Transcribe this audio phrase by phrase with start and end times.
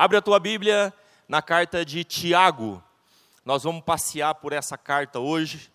[0.00, 0.94] Abre a tua Bíblia
[1.28, 2.82] na carta de Tiago.
[3.44, 5.70] Nós vamos passear por essa carta hoje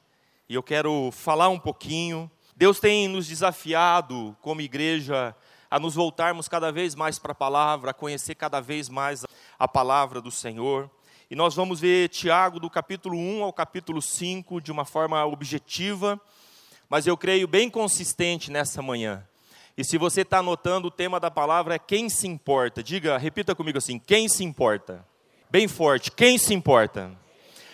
[0.49, 2.31] e eu quero falar um pouquinho.
[2.55, 5.35] Deus tem nos desafiado como igreja
[5.69, 9.23] a nos voltarmos cada vez mais para a palavra, a conhecer cada vez mais
[9.59, 10.89] a palavra do Senhor.
[11.29, 16.19] E nós vamos ver Tiago do capítulo 1 ao capítulo 5 de uma forma objetiva,
[16.89, 19.23] mas eu creio bem consistente nessa manhã.
[19.77, 22.81] E se você está anotando, o tema da palavra é quem se importa.
[22.81, 25.05] Diga, repita comigo assim: quem se importa?
[25.49, 27.11] Bem forte, quem se importa?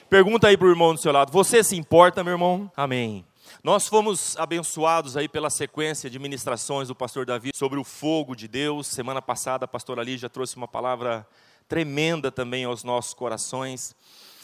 [0.09, 2.71] Pergunta aí para o irmão do seu lado: você se importa, meu irmão?
[2.75, 3.23] Amém.
[3.63, 8.47] Nós fomos abençoados aí pela sequência de ministrações do pastor Davi sobre o fogo de
[8.47, 8.87] Deus.
[8.87, 11.27] Semana passada a pastora Lígia trouxe uma palavra
[11.67, 13.95] tremenda também aos nossos corações.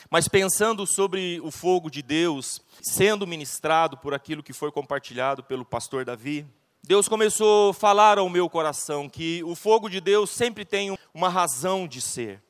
[0.10, 5.66] Mas pensando sobre o fogo de Deus sendo ministrado por aquilo que foi compartilhado pelo
[5.66, 6.46] pastor Davi,
[6.84, 11.30] Deus começou a falar ao meu coração que o fogo de Deus sempre tem uma
[11.30, 12.41] razão de ser.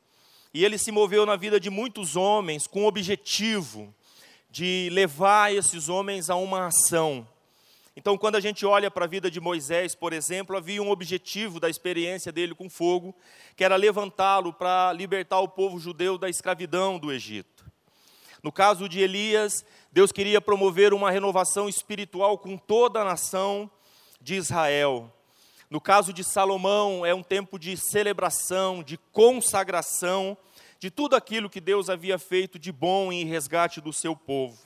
[0.53, 3.93] E ele se moveu na vida de muitos homens com o objetivo
[4.49, 7.27] de levar esses homens a uma ação.
[7.95, 11.59] Então, quando a gente olha para a vida de Moisés, por exemplo, havia um objetivo
[11.59, 13.15] da experiência dele com fogo,
[13.55, 17.65] que era levantá-lo para libertar o povo judeu da escravidão do Egito.
[18.43, 23.69] No caso de Elias, Deus queria promover uma renovação espiritual com toda a nação
[24.27, 25.09] de Israel.
[25.69, 30.37] No caso de Salomão, é um tempo de celebração, de consagração
[30.77, 34.57] de tudo aquilo que Deus havia feito de bom em resgate do seu povo.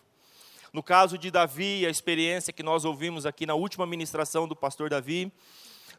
[0.73, 4.89] No caso de Davi, a experiência que nós ouvimos aqui na última ministração do pastor
[4.89, 5.32] Davi,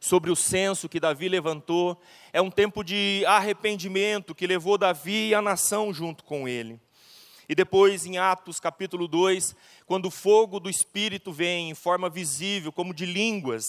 [0.00, 1.96] sobre o censo que Davi levantou,
[2.32, 6.80] é um tempo de arrependimento que levou Davi e a nação junto com ele.
[7.52, 12.72] E depois, em Atos capítulo 2, quando o fogo do Espírito vem em forma visível,
[12.72, 13.62] como de línguas,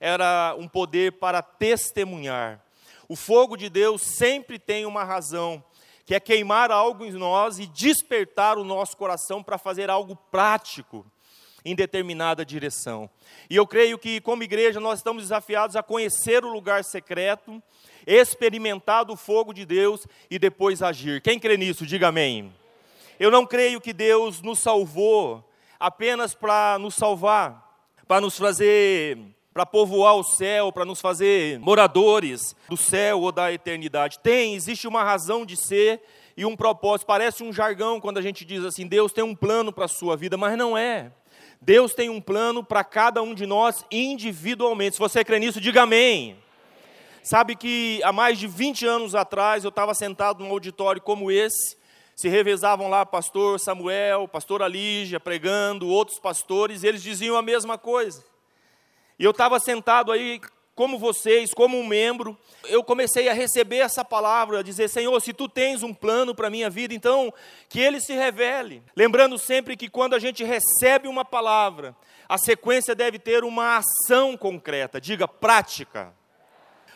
[0.00, 2.64] era um poder para testemunhar.
[3.06, 5.62] O fogo de Deus sempre tem uma razão,
[6.06, 11.04] que é queimar algo em nós e despertar o nosso coração para fazer algo prático
[11.66, 13.10] em determinada direção.
[13.50, 17.62] E eu creio que, como igreja, nós estamos desafiados a conhecer o lugar secreto,
[18.06, 21.20] experimentar o fogo de Deus e depois agir.
[21.20, 22.61] Quem crê nisso, diga amém.
[23.18, 29.18] Eu não creio que Deus nos salvou apenas para nos salvar, para nos fazer,
[29.52, 34.18] para povoar o céu, para nos fazer moradores do céu ou da eternidade.
[34.20, 36.00] Tem, existe uma razão de ser
[36.36, 37.06] e um propósito.
[37.06, 40.16] Parece um jargão quando a gente diz assim: Deus tem um plano para a sua
[40.16, 41.12] vida, mas não é.
[41.60, 44.96] Deus tem um plano para cada um de nós individualmente.
[44.96, 46.36] Se você crê nisso, diga amém.
[47.22, 51.76] Sabe que há mais de 20 anos atrás eu estava sentado num auditório como esse,
[52.14, 57.78] se revezavam lá pastor Samuel, pastor Alígia pregando, outros pastores, e eles diziam a mesma
[57.78, 58.24] coisa.
[59.18, 60.40] E eu estava sentado aí,
[60.74, 65.32] como vocês, como um membro, eu comecei a receber essa palavra, a dizer: Senhor, se
[65.32, 67.32] tu tens um plano para a minha vida, então
[67.68, 68.82] que ele se revele.
[68.96, 71.94] Lembrando sempre que quando a gente recebe uma palavra,
[72.28, 76.12] a sequência deve ter uma ação concreta, diga prática.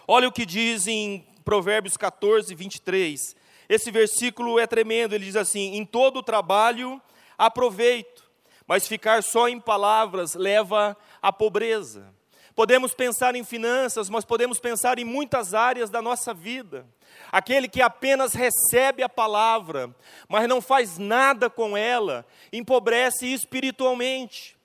[0.09, 3.37] Olha o que diz em Provérbios 14, 23.
[3.69, 7.01] Esse versículo é tremendo, ele diz assim: Em todo trabalho
[7.37, 8.25] aproveito,
[8.67, 12.15] mas ficar só em palavras leva à pobreza.
[12.55, 16.87] Podemos pensar em finanças, mas podemos pensar em muitas áreas da nossa vida.
[17.31, 19.95] Aquele que apenas recebe a palavra,
[20.27, 24.56] mas não faz nada com ela, empobrece espiritualmente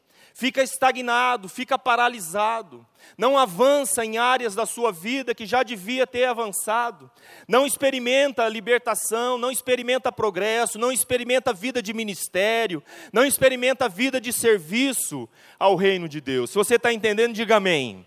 [0.42, 2.84] fica estagnado, fica paralisado,
[3.16, 7.12] não avança em áreas da sua vida que já devia ter avançado,
[7.48, 14.34] não experimenta libertação, não experimenta progresso, não experimenta vida de ministério, não experimenta vida de
[14.34, 15.30] serviço
[15.60, 16.50] ao reino de Deus.
[16.50, 18.04] Se você está entendendo, diga amém.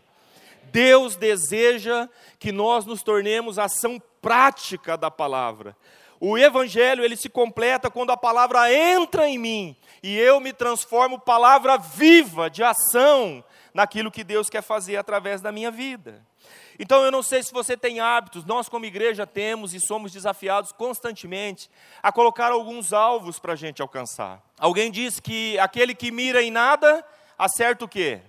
[0.72, 2.08] Deus deseja
[2.40, 5.76] que nós nos tornemos ação prática da palavra.
[6.18, 9.76] O evangelho ele se completa quando a palavra entra em mim
[10.06, 13.42] e eu me transformo palavra viva de ação
[13.72, 16.22] naquilo que Deus quer fazer através da minha vida.
[16.78, 20.72] Então eu não sei se você tem hábitos, nós como igreja temos e somos desafiados
[20.72, 21.70] constantemente
[22.02, 24.42] a colocar alguns alvos para a gente alcançar.
[24.58, 27.02] Alguém diz que aquele que mira em nada,
[27.38, 28.20] acerta o quê?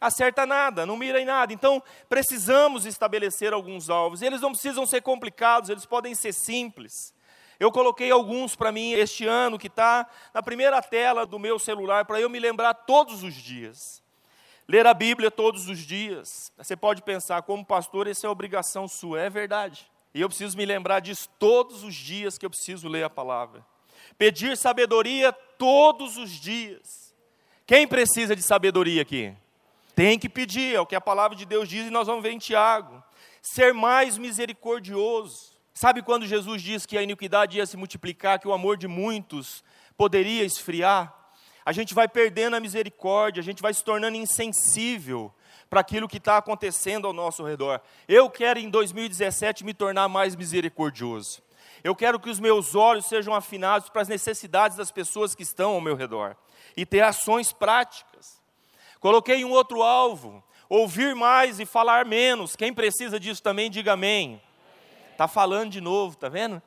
[0.00, 1.52] Acerta nada, não mira em nada.
[1.52, 4.22] Então precisamos estabelecer alguns alvos.
[4.22, 7.12] Eles não precisam ser complicados, eles podem ser simples.
[7.60, 12.06] Eu coloquei alguns para mim este ano, que está na primeira tela do meu celular,
[12.06, 14.02] para eu me lembrar todos os dias.
[14.66, 16.50] Ler a Bíblia todos os dias.
[16.56, 19.20] Você pode pensar, como pastor, essa é obrigação sua.
[19.20, 19.90] É verdade.
[20.14, 23.62] E eu preciso me lembrar disso todos os dias que eu preciso ler a palavra.
[24.16, 27.14] Pedir sabedoria todos os dias.
[27.66, 29.36] Quem precisa de sabedoria aqui?
[29.94, 32.30] Tem que pedir, é o que a palavra de Deus diz e nós vamos ver
[32.30, 33.02] em Tiago.
[33.42, 35.49] Ser mais misericordioso
[35.80, 39.64] Sabe quando Jesus disse que a iniquidade ia se multiplicar, que o amor de muitos
[39.96, 41.10] poderia esfriar?
[41.64, 45.32] A gente vai perdendo a misericórdia, a gente vai se tornando insensível
[45.70, 47.80] para aquilo que está acontecendo ao nosso redor.
[48.06, 51.40] Eu quero em 2017 me tornar mais misericordioso.
[51.82, 55.72] Eu quero que os meus olhos sejam afinados para as necessidades das pessoas que estão
[55.72, 56.36] ao meu redor
[56.76, 58.38] e ter ações práticas.
[59.00, 62.54] Coloquei um outro alvo: ouvir mais e falar menos.
[62.54, 64.42] Quem precisa disso também, diga amém.
[65.20, 66.62] Está falando de novo, está vendo?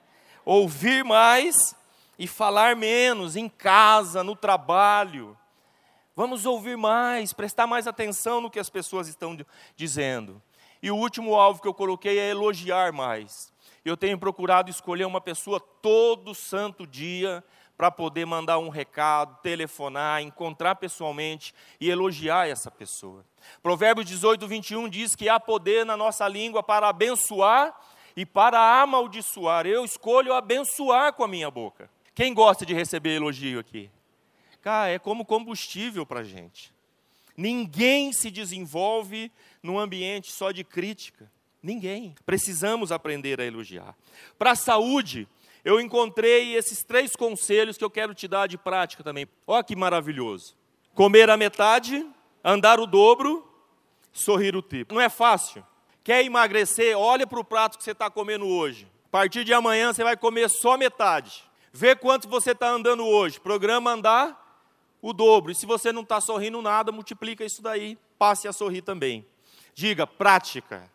[0.45, 1.75] Ouvir mais
[2.19, 5.35] e falar menos em casa, no trabalho.
[6.15, 9.35] Vamos ouvir mais, prestar mais atenção no que as pessoas estão
[9.75, 10.39] dizendo.
[10.83, 13.51] E o último alvo que eu coloquei é elogiar mais.
[13.83, 17.43] Eu tenho procurado escolher uma pessoa todo santo dia
[17.75, 23.25] para poder mandar um recado, telefonar, encontrar pessoalmente e elogiar essa pessoa.
[23.63, 27.75] Provérbios 18, 21 diz que há poder na nossa língua para abençoar
[28.15, 29.65] e para amaldiçoar.
[29.65, 31.89] Eu escolho abençoar com a minha boca.
[32.15, 33.89] Quem gosta de receber elogio aqui?
[34.61, 36.73] Cara, é como combustível para a gente.
[37.35, 39.31] Ninguém se desenvolve
[39.61, 41.31] num ambiente só de crítica.
[41.61, 42.13] Ninguém.
[42.25, 43.95] Precisamos aprender a elogiar.
[44.37, 45.27] Para a saúde,
[45.65, 49.27] eu encontrei esses três conselhos que eu quero te dar de prática também.
[49.47, 50.55] Olha que maravilhoso.
[50.93, 52.05] Comer a metade,
[52.43, 53.47] andar o dobro,
[54.11, 54.95] sorrir o triplo.
[54.95, 55.65] Não é fácil.
[56.03, 56.97] Quer emagrecer?
[56.97, 58.87] Olha para o prato que você está comendo hoje.
[59.05, 61.43] A partir de amanhã você vai comer só metade.
[61.71, 63.39] Vê quanto você está andando hoje.
[63.39, 64.43] Programa andar
[65.01, 65.51] o dobro.
[65.51, 69.25] E se você não está sorrindo nada, multiplica isso daí, passe a sorrir também.
[69.73, 70.91] Diga, prática.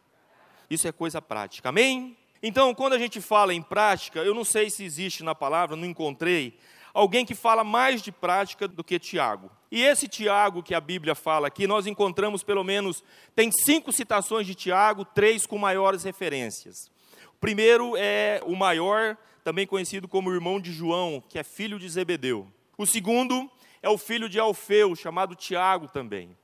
[0.68, 1.70] Isso é coisa prática.
[1.70, 2.16] Amém?
[2.42, 5.84] Então, quando a gente fala em prática, eu não sei se existe na palavra, não
[5.84, 6.56] encontrei,
[6.98, 9.48] alguém que fala mais de prática do que Tiago.
[9.70, 13.04] E esse Tiago que a Bíblia fala aqui, nós encontramos pelo menos,
[13.36, 16.90] tem cinco citações de Tiago, três com maiores referências.
[17.28, 21.88] O primeiro é o maior, também conhecido como irmão de João, que é filho de
[21.88, 22.48] Zebedeu.
[22.76, 23.48] O segundo
[23.80, 26.36] é o filho de Alfeu, chamado Tiago também.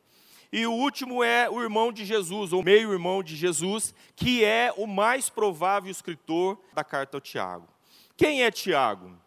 [0.52, 4.86] E o último é o irmão de Jesus, ou meio-irmão de Jesus, que é o
[4.86, 7.66] mais provável escritor da carta ao Tiago.
[8.16, 9.24] Quem é Tiago?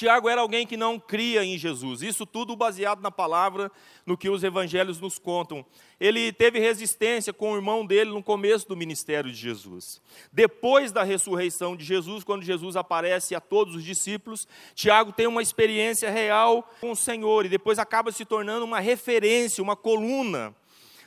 [0.00, 2.00] Tiago era alguém que não cria em Jesus.
[2.00, 3.70] Isso tudo baseado na palavra,
[4.06, 5.62] no que os evangelhos nos contam.
[6.00, 10.00] Ele teve resistência com o irmão dele no começo do ministério de Jesus.
[10.32, 15.42] Depois da ressurreição de Jesus, quando Jesus aparece a todos os discípulos, Tiago tem uma
[15.42, 20.56] experiência real com o Senhor e depois acaba se tornando uma referência, uma coluna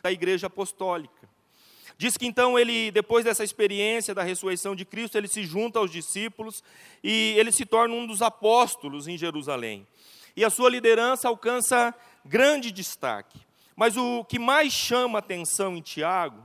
[0.04, 1.32] da igreja apostólica.
[2.03, 5.89] Diz que então ele, depois dessa experiência da ressurreição de Cristo, ele se junta aos
[5.89, 6.61] discípulos
[7.01, 9.88] e ele se torna um dos apóstolos em Jerusalém.
[10.35, 11.95] E a sua liderança alcança
[12.25, 13.39] grande destaque.
[13.73, 16.44] Mas o que mais chama atenção em Tiago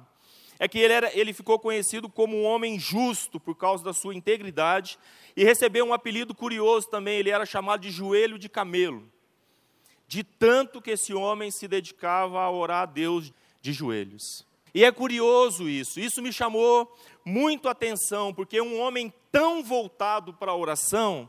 [0.60, 4.14] é que ele, era, ele ficou conhecido como um homem justo por causa da sua
[4.14, 4.96] integridade
[5.36, 9.10] e recebeu um apelido curioso também, ele era chamado de joelho de camelo.
[10.06, 14.46] De tanto que esse homem se dedicava a orar a Deus de joelhos.
[14.74, 16.92] E é curioso isso, isso me chamou
[17.24, 21.28] muito a atenção, porque um homem tão voltado para a oração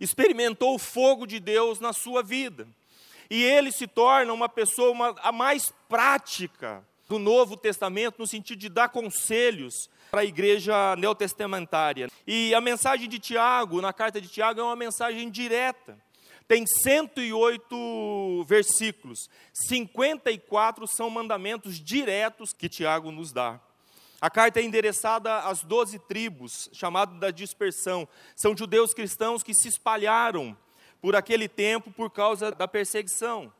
[0.00, 2.66] experimentou o fogo de Deus na sua vida.
[3.28, 8.58] E ele se torna uma pessoa uma, a mais prática do Novo Testamento, no sentido
[8.58, 12.08] de dar conselhos para a igreja neotestamentária.
[12.26, 15.98] E a mensagem de Tiago, na carta de Tiago, é uma mensagem direta
[16.50, 23.60] tem 108 versículos, 54 são mandamentos diretos que Tiago nos dá.
[24.20, 28.08] A carta é endereçada às doze tribos, chamado da dispersão.
[28.34, 30.58] São judeus cristãos que se espalharam
[31.00, 33.52] por aquele tempo por causa da perseguição.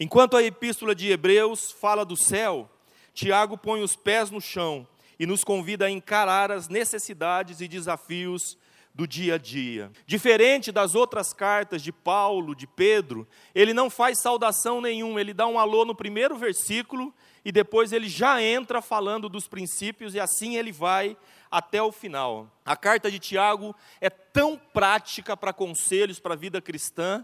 [0.00, 2.68] Enquanto a epístola de Hebreus fala do céu,
[3.14, 4.84] Tiago põe os pés no chão
[5.16, 8.58] e nos convida a encarar as necessidades e desafios
[8.96, 9.92] do dia a dia.
[10.06, 15.46] Diferente das outras cartas de Paulo, de Pedro, ele não faz saudação nenhuma, ele dá
[15.46, 20.56] um alô no primeiro versículo e depois ele já entra falando dos princípios e assim
[20.56, 21.14] ele vai
[21.50, 22.50] até o final.
[22.64, 27.22] A carta de Tiago é tão prática para conselhos para a vida cristã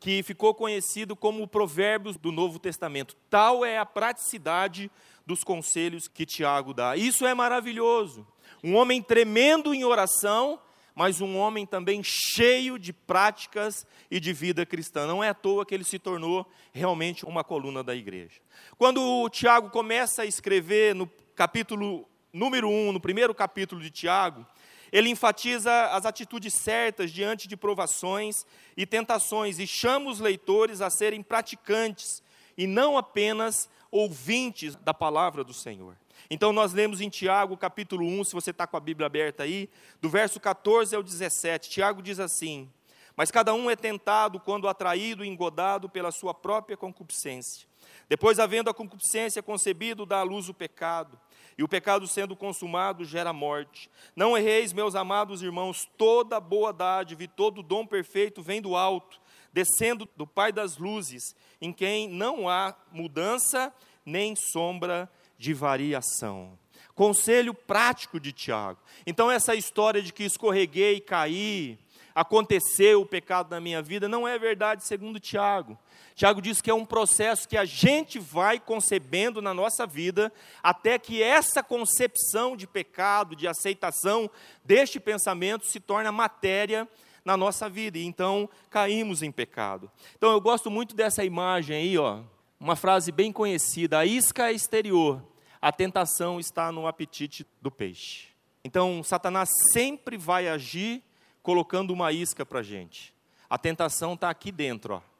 [0.00, 3.14] que ficou conhecido como o Provérbios do Novo Testamento.
[3.30, 4.90] Tal é a praticidade
[5.24, 6.96] dos conselhos que Tiago dá.
[6.96, 8.26] Isso é maravilhoso.
[8.64, 10.58] Um homem tremendo em oração,
[10.94, 15.06] mas um homem também cheio de práticas e de vida cristã.
[15.06, 18.40] Não é à toa que ele se tornou realmente uma coluna da igreja.
[18.76, 24.46] Quando o Tiago começa a escrever no capítulo número 1, no primeiro capítulo de Tiago,
[24.92, 28.44] ele enfatiza as atitudes certas diante de provações
[28.76, 32.22] e tentações e chama os leitores a serem praticantes
[32.56, 35.96] e não apenas ouvintes da palavra do Senhor.
[36.30, 39.68] Então nós lemos em Tiago, capítulo 1, se você está com a Bíblia aberta aí,
[40.00, 41.70] do verso 14 ao 17.
[41.70, 42.70] Tiago diz assim:
[43.16, 47.66] Mas cada um é tentado quando atraído e engodado pela sua própria concupiscência.
[48.08, 51.18] Depois, havendo a concupiscência concebido, dá à luz o pecado.
[51.56, 53.90] E o pecado sendo consumado gera morte.
[54.16, 59.20] Não erreis, meus amados irmãos, toda boa dádiva e todo dom perfeito vem do alto,
[59.52, 63.72] descendo do Pai das luzes, em quem não há mudança
[64.04, 65.10] nem sombra
[65.42, 66.56] de variação.
[66.94, 68.78] Conselho prático de Tiago.
[69.04, 71.76] Então, essa história de que escorreguei e caí,
[72.14, 75.76] aconteceu o pecado na minha vida, não é verdade, segundo Tiago.
[76.14, 80.32] Tiago diz que é um processo que a gente vai concebendo na nossa vida,
[80.62, 84.30] até que essa concepção de pecado, de aceitação
[84.64, 86.86] deste pensamento se torna matéria
[87.24, 89.90] na nossa vida, e então caímos em pecado.
[90.16, 92.20] Então eu gosto muito dessa imagem aí, ó,
[92.60, 95.31] uma frase bem conhecida: a isca exterior,
[95.62, 98.26] a tentação está no apetite do peixe.
[98.64, 101.02] Então Satanás sempre vai agir
[101.42, 103.14] colocando uma isca para a gente.
[103.48, 105.12] A tentação está aqui dentro, ó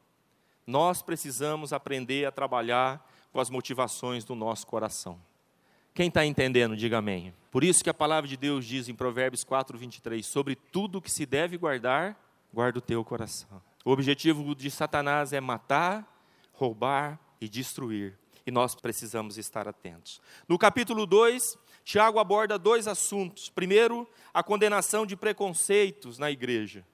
[0.66, 5.18] nós precisamos aprender a trabalhar com as motivações do nosso coração.
[5.94, 7.34] Quem está entendendo, diga amém.
[7.50, 11.10] Por isso que a palavra de Deus diz em Provérbios 4, 23, sobre tudo que
[11.10, 12.16] se deve guardar,
[12.52, 13.62] guarda o teu coração.
[13.84, 16.06] O objetivo de Satanás é matar,
[16.52, 18.18] roubar e destruir.
[18.46, 20.20] E nós precisamos estar atentos.
[20.48, 21.42] No capítulo 2,
[21.84, 23.48] Tiago aborda dois assuntos.
[23.48, 26.84] Primeiro, a condenação de preconceitos na igreja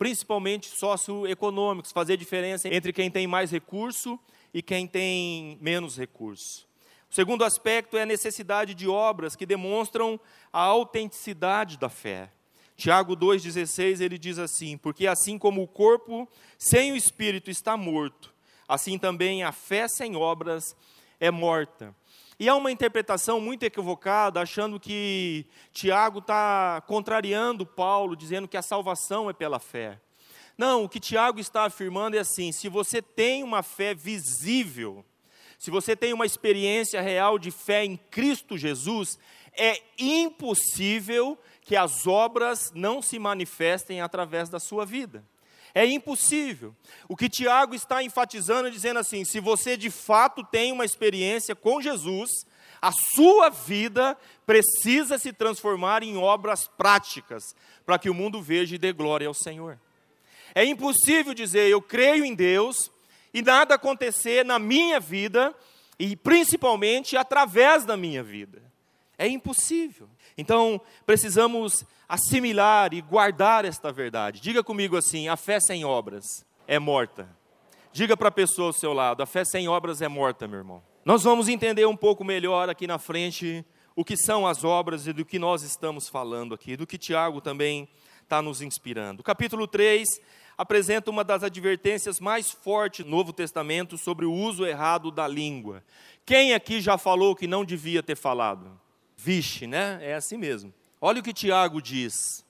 [0.00, 4.18] principalmente socioeconômicos, fazer diferença entre quem tem mais recurso
[4.52, 6.66] e quem tem menos recurso.
[7.10, 10.18] O segundo aspecto é a necessidade de obras que demonstram
[10.50, 12.30] a autenticidade da fé.
[12.78, 16.26] Tiago 2,16 ele diz assim: Porque assim como o corpo
[16.56, 18.32] sem o espírito está morto,
[18.70, 20.76] assim também a fé sem obras
[21.18, 21.94] é morta.
[22.38, 28.62] E há uma interpretação muito equivocada, achando que Tiago está contrariando Paulo, dizendo que a
[28.62, 30.00] salvação é pela fé.
[30.56, 35.04] Não, o que Tiago está afirmando é assim: se você tem uma fé visível,
[35.58, 39.18] se você tem uma experiência real de fé em Cristo Jesus,
[39.52, 45.24] é impossível que as obras não se manifestem através da sua vida.
[45.74, 46.74] É impossível.
[47.08, 51.80] O que Tiago está enfatizando, dizendo assim: se você de fato tem uma experiência com
[51.80, 52.30] Jesus,
[52.82, 58.78] a sua vida precisa se transformar em obras práticas, para que o mundo veja e
[58.78, 59.78] dê glória ao Senhor.
[60.54, 62.90] É impossível dizer eu creio em Deus
[63.32, 65.54] e nada acontecer na minha vida
[65.98, 68.62] e principalmente através da minha vida.
[69.18, 70.08] É impossível.
[70.40, 74.40] Então, precisamos assimilar e guardar esta verdade.
[74.40, 76.24] Diga comigo assim: a fé sem obras
[76.66, 77.28] é morta.
[77.92, 80.82] Diga para a pessoa ao seu lado: a fé sem obras é morta, meu irmão.
[81.04, 85.12] Nós vamos entender um pouco melhor aqui na frente o que são as obras e
[85.12, 87.86] do que nós estamos falando aqui, do que Tiago também
[88.22, 89.22] está nos inspirando.
[89.22, 90.08] Capítulo 3
[90.56, 95.82] apresenta uma das advertências mais fortes do Novo Testamento sobre o uso errado da língua.
[96.24, 98.79] Quem aqui já falou que não devia ter falado?
[99.22, 99.98] Vixe, né?
[100.00, 100.72] É assim mesmo.
[100.98, 102.42] Olha o que Tiago diz,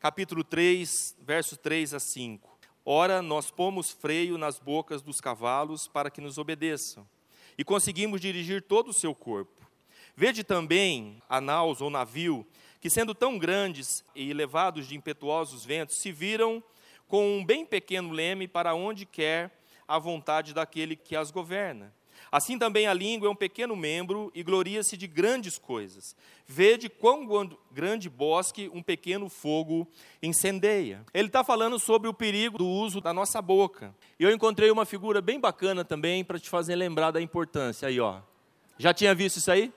[0.00, 2.58] capítulo 3, versos 3 a 5.
[2.84, 7.08] Ora, nós pomos freio nas bocas dos cavalos para que nos obedeçam,
[7.56, 9.64] e conseguimos dirigir todo o seu corpo.
[10.16, 12.44] Vede também a naus ou navio,
[12.80, 16.60] que sendo tão grandes e levados de impetuosos ventos, se viram
[17.06, 19.56] com um bem pequeno leme para onde quer
[19.86, 21.94] a vontade daquele que as governa.
[22.32, 26.16] Assim também a língua é um pequeno membro e gloria-se de grandes coisas.
[26.46, 27.28] Vede quão
[27.70, 29.86] grande bosque um pequeno fogo
[30.22, 31.04] incendeia.
[31.12, 33.94] Ele está falando sobre o perigo do uso da nossa boca.
[34.18, 37.86] E eu encontrei uma figura bem bacana também para te fazer lembrar da importância.
[37.86, 38.20] Aí, ó.
[38.78, 39.70] Já tinha visto isso aí?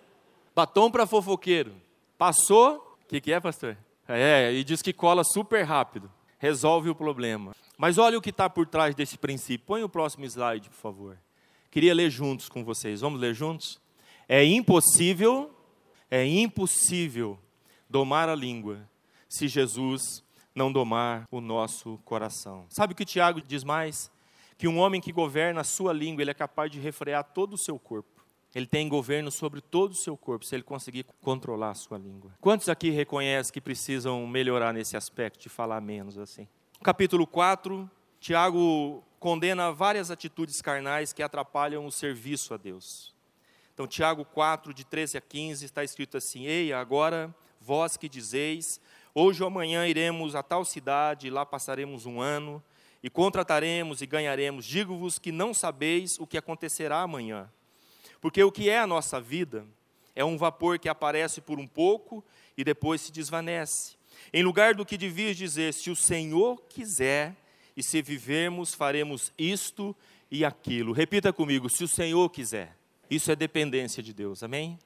[0.55, 1.75] Batom para fofoqueiro.
[2.17, 2.97] Passou?
[3.03, 3.77] O que, que é, pastor?
[4.07, 6.09] É, e diz que cola super rápido.
[6.39, 7.53] Resolve o problema.
[7.77, 9.67] Mas olha o que está por trás desse princípio.
[9.67, 11.17] Põe o próximo slide, por favor.
[11.75, 13.01] Queria ler juntos com vocês.
[13.01, 13.82] Vamos ler juntos?
[14.29, 15.53] É impossível,
[16.10, 17.38] é impossível
[17.89, 18.89] domar a língua
[19.27, 20.24] se Jesus
[20.55, 22.65] não domar o nosso coração.
[22.70, 24.10] Sabe o que Tiago diz mais?
[24.58, 27.58] Que um homem que governa a sua língua, ele é capaz de refrear todo o
[27.58, 28.24] seu corpo.
[28.55, 32.32] Ele tem governo sobre todo o seu corpo, se ele conseguir controlar a sua língua.
[32.39, 36.48] Quantos aqui reconhecem que precisam melhorar nesse aspecto de falar menos assim?
[36.82, 37.91] Capítulo 4,
[38.25, 43.13] Tiago condena várias atitudes carnais que atrapalham o serviço a Deus.
[43.72, 48.82] Então, Tiago 4, de 13 a 15, está escrito assim: Ei, agora vós que dizeis,
[49.13, 52.63] hoje ou amanhã iremos a tal cidade, lá passaremos um ano,
[53.03, 54.65] e contrataremos e ganharemos.
[54.65, 57.48] Digo-vos que não sabeis o que acontecerá amanhã.
[58.20, 59.67] Porque o que é a nossa vida
[60.15, 62.25] é um vapor que aparece por um pouco
[62.58, 63.96] e depois se desvanece.
[64.34, 67.36] Em lugar do que devias dizer, se o Senhor quiser,
[67.75, 69.96] e se vivermos, faremos isto
[70.32, 70.94] e aquilo.
[70.94, 72.75] Repita comigo, se o Senhor quiser.
[73.10, 74.79] Isso é dependência de Deus, amém?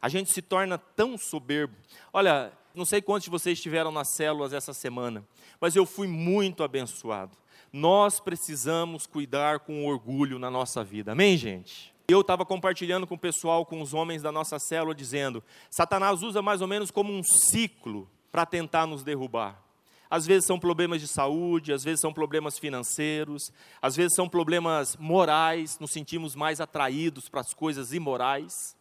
[0.00, 1.74] A gente se torna tão soberbo.
[2.12, 5.26] Olha, não sei quantos de vocês estiveram nas células essa semana,
[5.60, 7.36] mas eu fui muito abençoado.
[7.72, 11.92] Nós precisamos cuidar com orgulho na nossa vida, amém, gente?
[12.08, 16.40] Eu estava compartilhando com o pessoal, com os homens da nossa célula, dizendo: Satanás usa
[16.40, 19.62] mais ou menos como um ciclo para tentar nos derrubar.
[20.10, 24.96] Às vezes são problemas de saúde, às vezes são problemas financeiros, às vezes são problemas
[24.96, 28.76] morais, nos sentimos mais atraídos para as coisas imorais.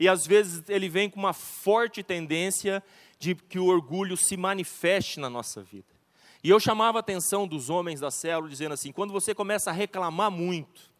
[0.00, 2.82] E às vezes ele vem com uma forte tendência
[3.18, 5.92] de que o orgulho se manifeste na nossa vida.
[6.42, 9.72] E eu chamava a atenção dos homens da célula dizendo assim: quando você começa a
[9.72, 10.90] reclamar muito,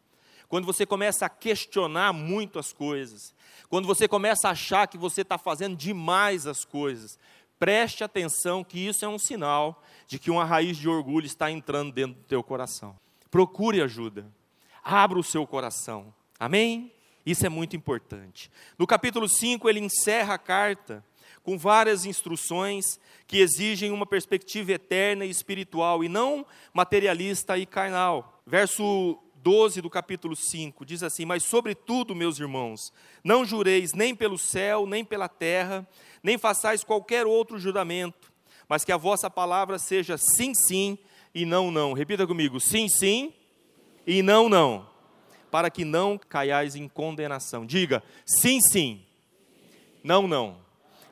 [0.48, 3.34] quando você começa a questionar muito as coisas,
[3.68, 7.18] quando você começa a achar que você está fazendo demais as coisas,
[7.62, 11.92] preste atenção que isso é um sinal de que uma raiz de orgulho está entrando
[11.92, 12.98] dentro do teu coração.
[13.30, 14.26] Procure ajuda.
[14.82, 16.12] Abra o seu coração.
[16.40, 16.92] Amém?
[17.24, 18.50] Isso é muito importante.
[18.76, 21.04] No capítulo 5, ele encerra a carta
[21.44, 28.42] com várias instruções que exigem uma perspectiva eterna e espiritual e não materialista e carnal.
[28.44, 32.92] Verso 12 do capítulo 5 diz assim: Mas, sobretudo, meus irmãos,
[33.24, 35.86] não jureis nem pelo céu, nem pela terra,
[36.22, 38.32] nem façais qualquer outro juramento,
[38.68, 40.98] mas que a vossa palavra seja sim, sim
[41.34, 41.92] e não, não.
[41.92, 43.34] Repita comigo: sim, sim
[44.06, 44.88] e não, não,
[45.50, 47.66] para que não caiais em condenação.
[47.66, 49.04] Diga: sim, sim,
[50.02, 50.62] não, não.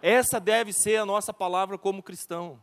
[0.02, 2.61] Essa deve ser a nossa palavra como cristão.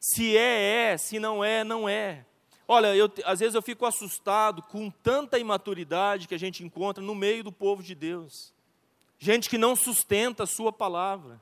[0.00, 2.24] Se é, é, se não é, não é.
[2.66, 7.14] Olha, eu, às vezes eu fico assustado com tanta imaturidade que a gente encontra no
[7.14, 8.52] meio do povo de Deus.
[9.18, 11.40] Gente que não sustenta a sua palavra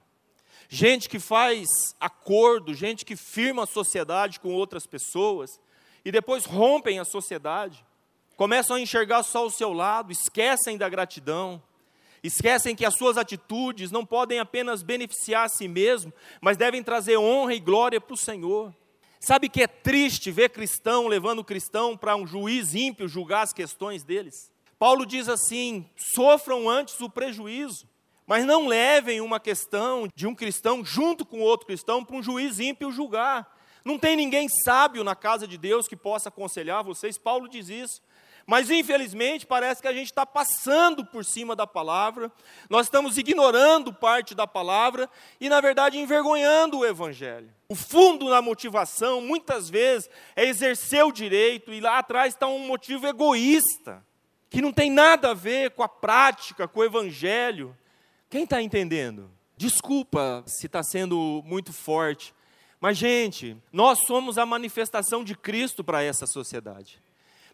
[0.72, 5.50] gente que faz acordo, gente que firma a sociedade com outras pessoas
[6.04, 7.84] e depois rompem a sociedade,
[8.36, 11.60] começam a enxergar só o seu lado, esquecem da gratidão,
[12.22, 17.18] esquecem que as suas atitudes não podem apenas beneficiar a si mesmo, mas devem trazer
[17.18, 18.72] honra e glória para o Senhor.
[19.18, 24.04] Sabe que é triste ver cristão levando cristão para um juiz ímpio julgar as questões
[24.04, 24.52] deles?
[24.78, 27.89] Paulo diz assim: sofram antes o prejuízo.
[28.30, 32.60] Mas não levem uma questão de um cristão junto com outro cristão para um juiz
[32.60, 33.58] ímpio julgar.
[33.84, 37.18] Não tem ninguém sábio na casa de Deus que possa aconselhar vocês.
[37.18, 38.00] Paulo diz isso.
[38.46, 42.30] Mas infelizmente parece que a gente está passando por cima da palavra,
[42.68, 47.52] nós estamos ignorando parte da palavra e, na verdade, envergonhando o Evangelho.
[47.68, 52.64] O fundo da motivação, muitas vezes, é exercer o direito e lá atrás está um
[52.64, 54.06] motivo egoísta,
[54.48, 57.76] que não tem nada a ver com a prática, com o Evangelho.
[58.30, 59.28] Quem está entendendo?
[59.56, 62.32] Desculpa se está sendo muito forte,
[62.80, 67.02] mas, gente, nós somos a manifestação de Cristo para essa sociedade.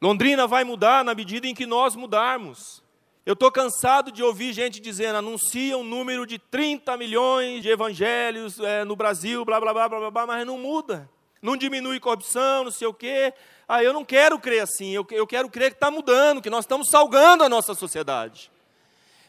[0.03, 2.83] Londrina vai mudar na medida em que nós mudarmos.
[3.25, 8.61] Eu estou cansado de ouvir gente dizendo, anuncia um número de 30 milhões de evangelhos
[8.61, 11.09] é, no Brasil, blá, blá, blá, blá, blá, mas não muda.
[11.41, 13.33] Não diminui corrupção, não sei o quê.
[13.67, 16.65] Ah, eu não quero crer assim, eu, eu quero crer que está mudando, que nós
[16.65, 18.51] estamos salgando a nossa sociedade.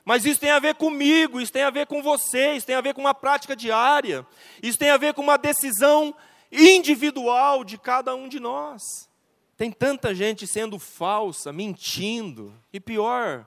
[0.08, 2.80] Mas isso tem a ver comigo, isso tem a ver com você, isso tem a
[2.80, 4.26] ver com uma prática diária,
[4.64, 6.16] isso tem a ver com uma decisão
[6.50, 9.10] individual de cada um de nós.
[9.58, 13.46] Tem tanta gente sendo falsa, mentindo, e pior,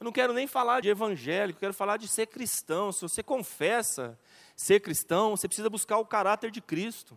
[0.00, 2.90] eu não quero nem falar de evangélico, quero falar de ser cristão.
[2.90, 4.18] Se você confessa
[4.56, 7.16] ser cristão, você precisa buscar o caráter de Cristo.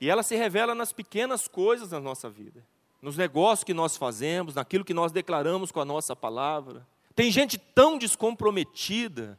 [0.00, 2.64] E ela se revela nas pequenas coisas da nossa vida,
[3.02, 6.86] nos negócios que nós fazemos, naquilo que nós declaramos com a nossa palavra.
[7.18, 9.36] Tem gente tão descomprometida.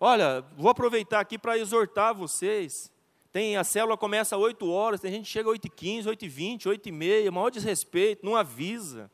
[0.00, 2.90] Olha, vou aproveitar aqui para exortar vocês.
[3.30, 7.30] Tem, a célula começa às 8 horas, tem gente que chega às 8h15, 8h20, 8h30,
[7.30, 9.08] maior desrespeito, não avisa,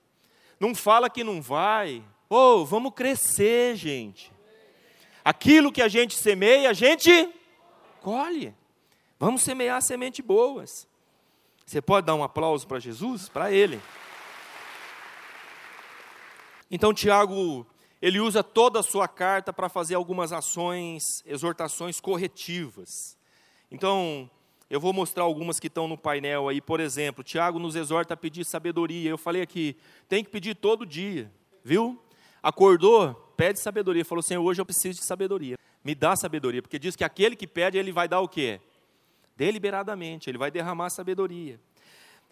[0.58, 2.02] não fala que não vai.
[2.30, 4.32] Ô, oh, vamos crescer, gente.
[5.22, 7.10] Aquilo que a gente semeia, a gente
[8.00, 8.54] colhe.
[9.18, 10.88] Vamos semear semente boas.
[11.66, 13.28] Você pode dar um aplauso para Jesus?
[13.28, 13.78] Para ele.
[16.70, 17.66] Então, Tiago
[18.00, 23.16] ele usa toda a sua carta para fazer algumas ações, exortações corretivas.
[23.70, 24.30] Então,
[24.70, 26.60] eu vou mostrar algumas que estão no painel aí.
[26.60, 29.10] Por exemplo, Tiago nos exorta a pedir sabedoria.
[29.10, 29.76] Eu falei aqui,
[30.08, 31.30] tem que pedir todo dia,
[31.64, 32.00] viu?
[32.42, 34.04] Acordou, pede sabedoria.
[34.04, 35.56] Falou, Senhor, hoje eu preciso de sabedoria.
[35.82, 38.60] Me dá sabedoria, porque diz que aquele que pede, ele vai dar o quê?
[39.36, 41.60] Deliberadamente, ele vai derramar sabedoria.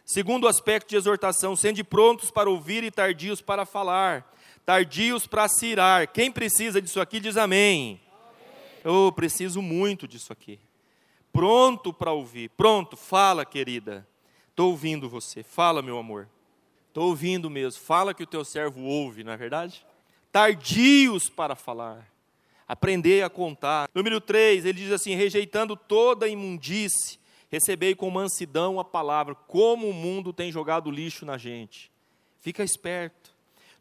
[0.05, 4.33] Segundo aspecto de exortação, sendo prontos para ouvir e tardios para falar
[4.66, 6.09] tardios para cirar.
[6.09, 8.00] Quem precisa disso aqui diz amém.
[8.85, 10.59] Eu preciso muito disso aqui.
[11.33, 12.50] Pronto para ouvir.
[12.50, 14.07] Pronto, fala, querida.
[14.50, 15.44] Estou ouvindo você.
[15.44, 16.29] Fala, meu amor.
[16.88, 17.81] Estou ouvindo mesmo.
[17.81, 19.87] Fala que o teu servo ouve, não é verdade?
[20.33, 22.11] Tardios para falar.
[22.66, 23.88] Aprender a contar.
[23.94, 29.35] Número 3, ele diz assim: rejeitando toda imundície, recebei com mansidão a palavra.
[29.35, 31.92] Como o mundo tem jogado lixo na gente.
[32.40, 33.36] Fica esperto.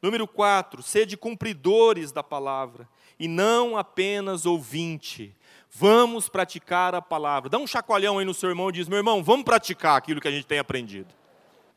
[0.05, 2.87] Número 4, sede cumpridores da palavra
[3.19, 5.35] e não apenas ouvinte.
[5.71, 7.49] Vamos praticar a palavra.
[7.49, 10.27] Dá um chacoalhão aí no seu irmão e diz: meu irmão, vamos praticar aquilo que
[10.27, 11.11] a gente tem aprendido.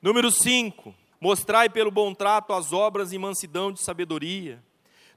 [0.02, 4.62] Número 5, Mostrai pelo bom trato as obras e mansidão de sabedoria.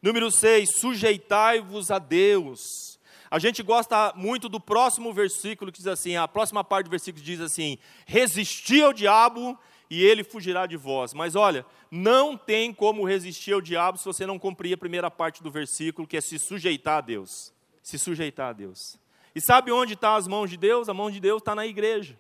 [0.02, 2.98] Número 6, sujeitai-vos a Deus.
[3.30, 7.22] A gente gosta muito do próximo versículo que diz assim, a próxima parte do versículo
[7.22, 9.60] diz assim: resisti ao diabo
[9.92, 11.14] e ele fugirá de vós.
[11.14, 15.44] Mas olha, não tem como resistir ao diabo se você não cumprir a primeira parte
[15.44, 17.54] do versículo, que é se sujeitar a Deus.
[17.84, 18.98] Se sujeitar a Deus.
[19.36, 20.88] E sabe onde estão tá as mãos de Deus?
[20.88, 22.18] A mão de Deus está na igreja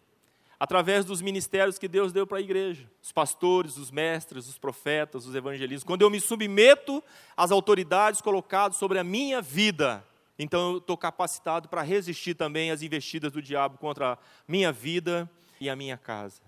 [0.60, 2.88] através dos ministérios que Deus deu para a igreja.
[3.01, 5.84] Os pastores, os mestres, os profetas, os evangelistas.
[5.84, 7.01] Quando eu me submeto
[7.36, 10.05] às autoridades colocadas sobre a minha vida,
[10.38, 15.27] então eu estou capacitado para resistir também às investidas do diabo contra a minha vida
[15.60, 16.41] e a minha casa.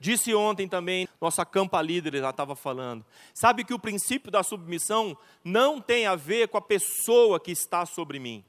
[0.00, 3.04] Disse ontem também, nossa campa líder já estava falando.
[3.34, 7.84] Sabe que o princípio da submissão não tem a ver com a pessoa que está
[7.84, 8.44] sobre mim.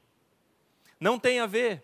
[0.98, 1.82] Não tem a ver.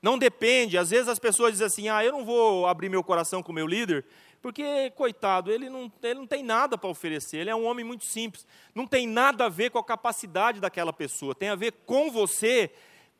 [0.00, 3.42] Não depende, às vezes as pessoas dizem assim: ah, eu não vou abrir meu coração
[3.42, 4.04] com o meu líder,
[4.40, 8.04] porque, coitado, ele não, ele não tem nada para oferecer, ele é um homem muito
[8.04, 8.46] simples.
[8.74, 12.70] Não tem nada a ver com a capacidade daquela pessoa, tem a ver com você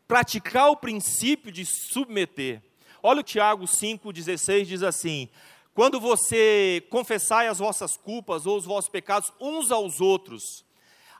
[0.06, 2.62] praticar o princípio de submeter.
[3.02, 5.28] Olha o Tiago 5,16 diz assim:
[5.78, 10.64] quando você confessai as vossas culpas ou os vossos pecados uns aos outros,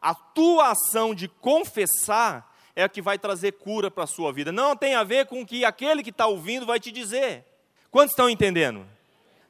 [0.03, 4.51] a tua ação de confessar é a que vai trazer cura para a sua vida.
[4.51, 7.44] Não tem a ver com o que aquele que está ouvindo vai te dizer.
[7.88, 8.85] Quantos estão entendendo?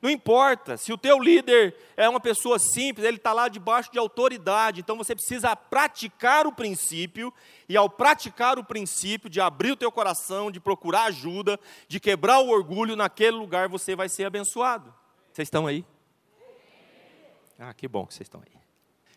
[0.00, 3.98] Não importa, se o teu líder é uma pessoa simples, ele está lá debaixo de
[3.98, 7.34] autoridade, então você precisa praticar o princípio,
[7.68, 11.58] e ao praticar o princípio de abrir o teu coração, de procurar ajuda,
[11.88, 14.94] de quebrar o orgulho, naquele lugar você vai ser abençoado.
[15.32, 15.84] Vocês estão aí?
[17.58, 18.58] Ah, que bom que vocês estão aí.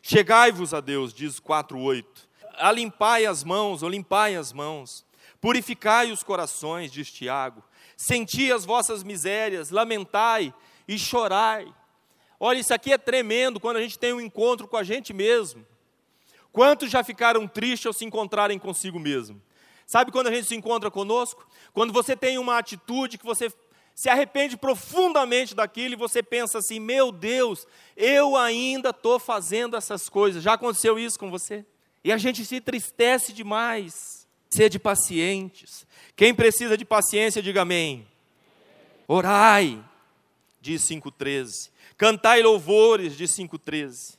[0.02, 5.06] Chegai-vos a Deus, diz 4,8 alimpai as mãos, ou limpai as mãos,
[5.40, 7.64] purificai os corações, diz Tiago,
[7.98, 10.54] senti as vossas misérias, lamentai
[10.88, 11.74] e chorai.
[12.40, 15.66] Olha, isso aqui é tremendo quando a gente tem um encontro com a gente mesmo.
[16.52, 19.42] Quantos já ficaram tristes ao se encontrarem consigo mesmo?
[19.86, 21.48] Sabe quando a gente se encontra conosco?
[21.74, 23.52] Quando você tem uma atitude que você
[23.94, 30.10] se arrepende profundamente daquilo e você pensa assim: meu Deus, eu ainda estou fazendo essas
[30.10, 30.44] coisas.
[30.44, 31.66] Já aconteceu isso com você?
[32.04, 34.28] E a gente se entristece demais.
[34.50, 35.86] Sede pacientes.
[36.16, 38.08] Quem precisa de paciência, diga amém.
[39.08, 39.84] Orai,
[40.62, 41.72] diz 5,13.
[41.98, 44.18] Cantai louvores, diz 5,13.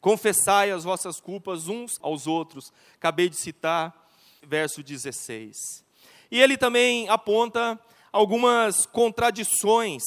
[0.00, 2.72] Confessai as vossas culpas uns aos outros.
[2.96, 3.94] Acabei de citar,
[4.42, 5.84] verso 16.
[6.30, 7.78] E ele também aponta
[8.10, 10.02] algumas contradições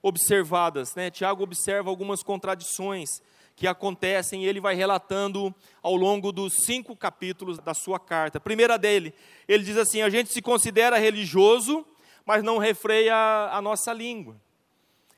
[0.00, 0.94] observadas.
[0.94, 1.10] Né?
[1.10, 3.20] Tiago observa algumas contradições
[3.54, 8.38] que acontecem, e ele vai relatando ao longo dos cinco capítulos da sua carta.
[8.38, 9.14] A primeira dele,
[9.46, 11.86] ele diz assim: a gente se considera religioso,
[12.24, 13.14] mas não refreia
[13.52, 14.40] a nossa língua.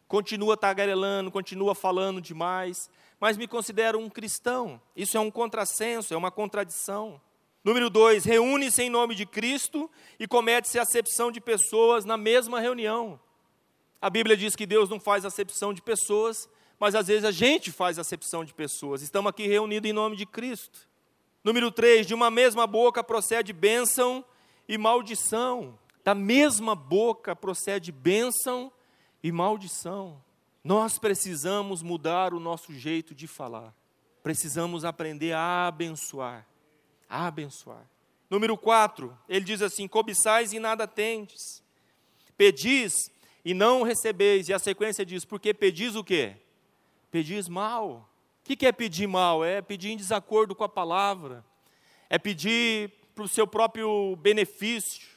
[0.07, 4.81] Continua tagarelando, continua falando demais, mas me considero um cristão.
[4.95, 7.21] Isso é um contrassenso, é uma contradição.
[7.65, 9.91] Número dois, reúne-se em nome de Cristo
[10.21, 13.19] e comete-se acepção de pessoas na mesma reunião.
[14.01, 16.47] A Bíblia diz que Deus não faz acepção de pessoas,
[16.79, 19.01] mas às vezes a gente faz acepção de pessoas.
[19.01, 20.87] Estamos aqui reunidos em nome de Cristo.
[21.43, 24.23] Número 3, de uma mesma boca procede bênção
[24.69, 25.79] e maldição.
[26.05, 28.71] Da mesma boca procede bênção
[29.25, 30.23] e maldição.
[30.63, 33.75] Nós precisamos mudar o nosso jeito de falar.
[34.23, 36.47] Precisamos aprender a abençoar.
[37.09, 37.89] A abençoar.
[38.29, 41.63] Número 4, ele diz assim: cobiçais e nada tendes.
[42.37, 43.11] Pedis
[43.43, 44.49] e não recebeis.
[44.51, 46.37] E a sequência diz: porque pedis o quê?
[47.11, 48.11] Pedis mal.
[48.43, 49.43] O que é pedir mal?
[49.43, 51.43] É pedir em desacordo com a palavra.
[52.11, 55.14] É pedir para o seu próprio benefício.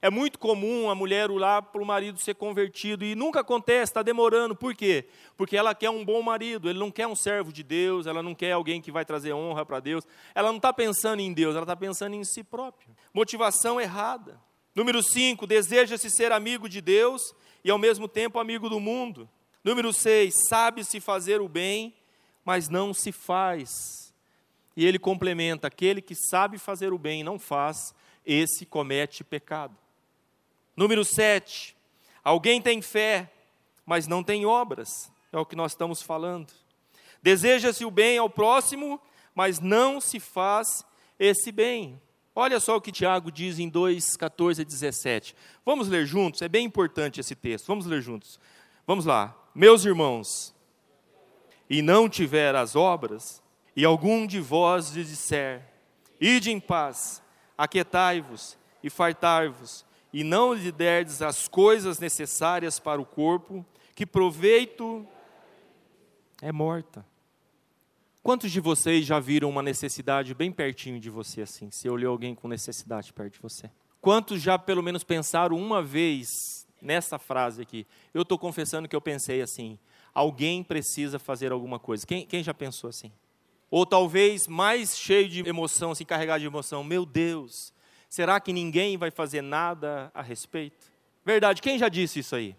[0.00, 4.02] É muito comum a mulher lá para o marido ser convertido e nunca acontece, está
[4.02, 4.54] demorando.
[4.54, 5.06] Por quê?
[5.36, 8.34] Porque ela quer um bom marido, ele não quer um servo de Deus, ela não
[8.34, 10.06] quer alguém que vai trazer honra para Deus.
[10.34, 12.94] Ela não está pensando em Deus, ela está pensando em si própria.
[13.12, 14.40] Motivação errada.
[14.74, 17.34] Número 5, deseja-se ser amigo de Deus
[17.64, 19.28] e ao mesmo tempo amigo do mundo.
[19.64, 21.92] Número 6, sabe-se fazer o bem,
[22.44, 24.14] mas não se faz.
[24.76, 27.92] E ele complementa: aquele que sabe fazer o bem e não faz,
[28.24, 29.76] esse comete pecado.
[30.78, 31.76] Número 7.
[32.22, 33.28] Alguém tem fé,
[33.84, 35.10] mas não tem obras.
[35.32, 36.52] É o que nós estamos falando.
[37.20, 39.00] Deseja-se o bem ao próximo,
[39.34, 40.86] mas não se faz
[41.18, 42.00] esse bem.
[42.32, 45.34] Olha só o que Tiago diz em 2, 14 a 17.
[45.66, 46.42] Vamos ler juntos?
[46.42, 47.66] É bem importante esse texto.
[47.66, 48.38] Vamos ler juntos.
[48.86, 49.36] Vamos lá.
[49.52, 50.54] Meus irmãos,
[51.68, 53.42] e não tiver as obras,
[53.74, 55.60] e algum de vós lhe disser:
[56.20, 57.20] Ide em paz,
[57.56, 65.06] aquietai-vos e fartai-vos, e não lhe derdes as coisas necessárias para o corpo, que proveito
[66.40, 67.04] é morta.
[68.22, 71.70] Quantos de vocês já viram uma necessidade bem pertinho de você assim?
[71.70, 73.70] Se olhou alguém com necessidade perto de você?
[74.00, 76.28] Quantos já pelo menos pensaram uma vez
[76.80, 77.86] nessa frase aqui?
[78.12, 79.78] Eu estou confessando que eu pensei assim:
[80.14, 82.06] alguém precisa fazer alguma coisa.
[82.06, 83.10] Quem, quem já pensou assim?
[83.70, 87.72] Ou talvez mais cheio de emoção, assim, carregado de emoção: meu Deus,
[88.08, 90.90] será que ninguém vai fazer nada a respeito?
[91.24, 92.56] Verdade, quem já disse isso aí?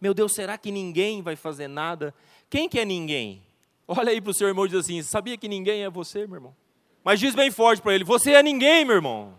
[0.00, 2.14] Meu Deus, será que ninguém vai fazer nada?
[2.48, 3.42] Quem que é ninguém?
[3.86, 6.36] Olha aí para o seu irmão e diz assim: sabia que ninguém é você, meu
[6.36, 6.56] irmão?
[7.02, 9.38] Mas diz bem forte para ele: você é ninguém, meu irmão.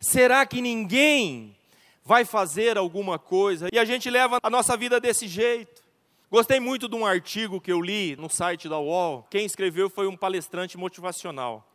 [0.00, 1.56] Será que ninguém
[2.04, 3.68] vai fazer alguma coisa?
[3.72, 5.82] E a gente leva a nossa vida desse jeito.
[6.30, 9.26] Gostei muito de um artigo que eu li no site da UOL.
[9.30, 11.66] Quem escreveu foi um palestrante motivacional.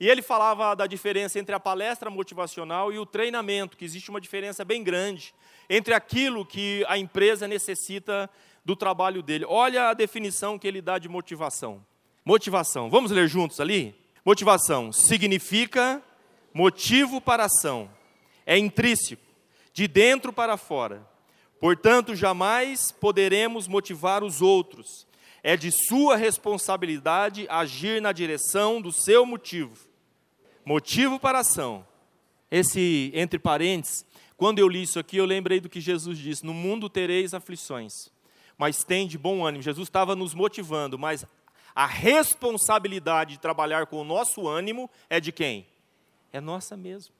[0.00, 4.20] E ele falava da diferença entre a palestra motivacional e o treinamento, que existe uma
[4.20, 5.34] diferença bem grande
[5.68, 8.30] entre aquilo que a empresa necessita
[8.64, 9.44] do trabalho dele.
[9.48, 11.84] Olha a definição que ele dá de motivação.
[12.24, 13.94] Motivação, vamos ler juntos ali?
[14.24, 16.02] Motivação significa
[16.52, 17.90] motivo para ação,
[18.44, 19.22] é intrínseco,
[19.72, 21.06] de dentro para fora.
[21.58, 25.06] Portanto, jamais poderemos motivar os outros.
[25.42, 29.87] É de sua responsabilidade agir na direção do seu motivo.
[30.68, 31.86] Motivo para ação.
[32.50, 34.04] Esse, entre parênteses,
[34.36, 37.92] quando eu li isso aqui, eu lembrei do que Jesus disse: No mundo tereis aflições
[38.58, 39.62] mas tem de bom ânimo.
[39.62, 41.24] Jesus estava nos motivando, mas
[41.74, 45.64] a responsabilidade de trabalhar com o nosso ânimo é de quem?
[46.32, 47.14] É nossa mesmo.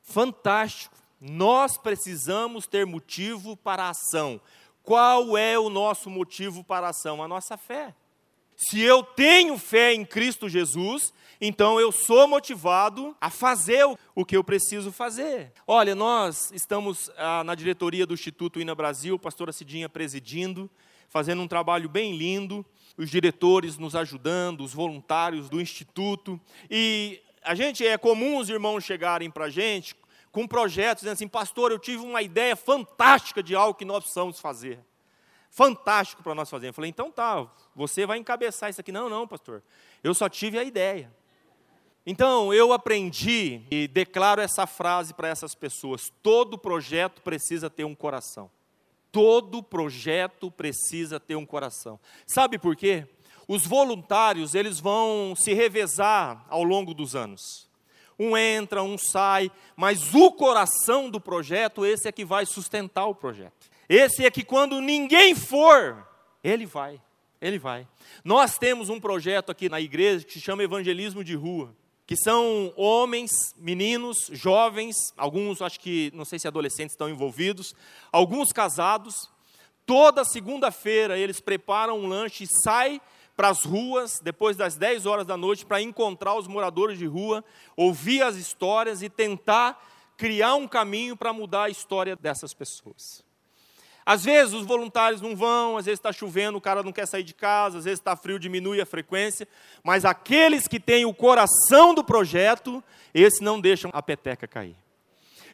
[0.00, 0.96] Fantástico.
[1.20, 4.40] Nós precisamos ter motivo para a ação.
[4.84, 7.20] Qual é o nosso motivo para a ação?
[7.20, 7.94] A nossa fé.
[8.56, 14.36] Se eu tenho fé em Cristo Jesus, então eu sou motivado a fazer o que
[14.36, 15.52] eu preciso fazer.
[15.66, 20.70] Olha, nós estamos ah, na diretoria do Instituto Ina Brasil, pastora Cidinha presidindo,
[21.08, 22.64] fazendo um trabalho bem lindo,
[22.96, 26.40] os diretores nos ajudando, os voluntários do Instituto.
[26.70, 29.96] E a gente, é comum os irmãos chegarem para a gente
[30.30, 34.40] com projetos, dizendo assim, pastor, eu tive uma ideia fantástica de algo que nós precisamos
[34.40, 34.80] fazer
[35.54, 36.68] fantástico para nós fazer.
[36.68, 38.90] Eu falei, então tá, você vai encabeçar isso aqui.
[38.92, 39.62] Não, não, pastor,
[40.02, 41.10] eu só tive a ideia.
[42.06, 47.94] Então, eu aprendi e declaro essa frase para essas pessoas: todo projeto precisa ter um
[47.94, 48.50] coração.
[49.10, 51.98] Todo projeto precisa ter um coração.
[52.26, 53.06] Sabe por quê?
[53.46, 57.70] Os voluntários, eles vão se revezar ao longo dos anos.
[58.18, 63.14] Um entra, um sai, mas o coração do projeto, esse é que vai sustentar o
[63.14, 63.73] projeto.
[63.88, 66.06] Esse é que quando ninguém for,
[66.42, 67.00] ele vai.
[67.40, 67.86] Ele vai.
[68.24, 71.74] Nós temos um projeto aqui na igreja que se chama Evangelismo de Rua,
[72.06, 77.74] que são homens, meninos, jovens, alguns acho que não sei se adolescentes estão envolvidos,
[78.10, 79.30] alguns casados.
[79.84, 83.00] Toda segunda-feira eles preparam um lanche e saem
[83.36, 87.44] para as ruas depois das 10 horas da noite para encontrar os moradores de rua,
[87.76, 89.82] ouvir as histórias e tentar
[90.16, 93.24] criar um caminho para mudar a história dessas pessoas.
[94.06, 97.22] Às vezes os voluntários não vão, às vezes está chovendo, o cara não quer sair
[97.22, 99.48] de casa, às vezes está frio, diminui a frequência,
[99.82, 104.76] mas aqueles que têm o coração do projeto, esses não deixam a peteca cair.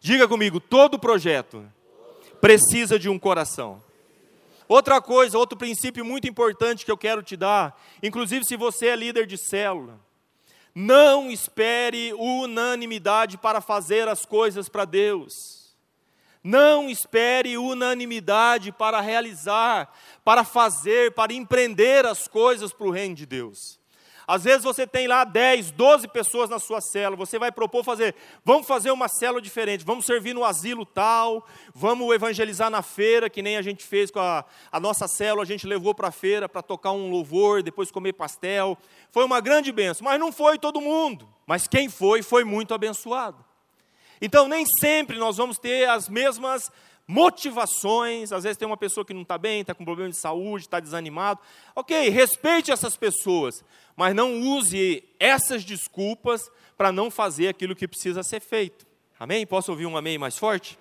[0.00, 1.64] Diga comigo, todo projeto
[2.40, 3.80] precisa de um coração.
[4.66, 8.96] Outra coisa, outro princípio muito importante que eu quero te dar, inclusive se você é
[8.96, 9.98] líder de célula,
[10.74, 15.60] não espere unanimidade para fazer as coisas para Deus.
[16.42, 19.92] Não espere unanimidade para realizar,
[20.24, 23.81] para fazer, para empreender as coisas para o reino de Deus.
[24.31, 28.14] Às vezes você tem lá 10, 12 pessoas na sua célula, você vai propor fazer,
[28.44, 33.42] vamos fazer uma célula diferente, vamos servir no asilo tal, vamos evangelizar na feira, que
[33.42, 36.48] nem a gente fez com a, a nossa célula, a gente levou para a feira
[36.48, 38.79] para tocar um louvor, depois comer pastel.
[39.11, 41.29] Foi uma grande benção, mas não foi todo mundo.
[41.44, 43.49] Mas quem foi, foi muito abençoado.
[44.20, 46.70] Então, nem sempre nós vamos ter as mesmas
[47.11, 48.30] motivações.
[48.30, 50.78] Às vezes tem uma pessoa que não está bem, está com problema de saúde, está
[50.78, 51.40] desanimado.
[51.74, 53.64] Ok, respeite essas pessoas,
[53.96, 56.40] mas não use essas desculpas
[56.76, 58.87] para não fazer aquilo que precisa ser feito.
[59.18, 59.46] Amém?
[59.46, 60.78] Posso ouvir um amém mais forte?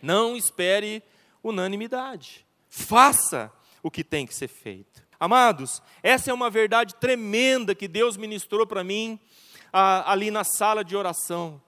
[0.00, 1.02] Não espere
[1.42, 2.46] unanimidade.
[2.68, 5.06] Faça o que tem que ser feito.
[5.20, 9.18] Amados, essa é uma verdade tremenda que Deus ministrou para mim
[9.72, 11.60] ah, ali na sala de oração.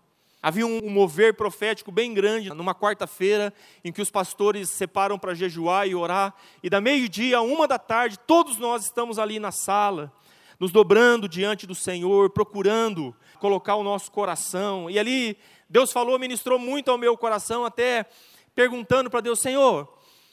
[0.42, 3.52] Havia um, mover profético bem grande numa quarta-feira,
[3.84, 7.78] em que os pastores separam para jejuar e orar, e da meio-dia a uma da
[7.78, 10.10] tarde, todos nós estamos ali na sala,
[10.58, 14.88] nos dobrando diante do Senhor, procurando colocar o nosso coração.
[14.88, 15.36] E ali
[15.68, 18.06] Deus falou, ministrou muito ao meu coração, até
[18.54, 19.88] perguntando para Deus: Senhor,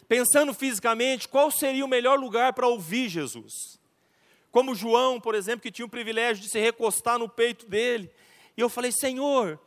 [0.07, 3.77] pensando fisicamente, qual seria o melhor lugar para ouvir Jesus?
[4.51, 8.09] Como João, por exemplo, que tinha o privilégio de se recostar no peito dele.
[8.55, 9.59] E eu falei: Senhor,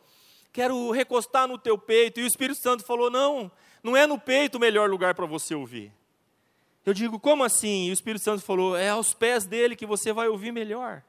[0.51, 2.19] quero recostar no teu peito.
[2.19, 3.51] E o Espírito Santo falou: Não,
[3.83, 5.91] não é no peito o melhor lugar para você ouvir.
[6.85, 7.87] Eu digo: Como assim?
[7.87, 11.03] E o Espírito Santo falou: É aos pés dele que você vai ouvir melhor.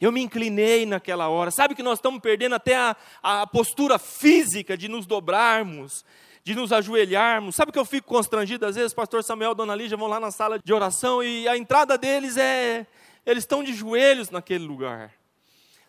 [0.00, 1.50] Eu me inclinei naquela hora.
[1.50, 6.04] Sabe que nós estamos perdendo até a, a postura física de nos dobrarmos,
[6.44, 7.56] de nos ajoelharmos.
[7.56, 8.92] Sabe que eu fico constrangido às vezes?
[8.92, 12.36] Pastor Samuel e Dona Lígia vão lá na sala de oração e a entrada deles
[12.36, 12.86] é.
[13.24, 15.12] Eles estão de joelhos naquele lugar.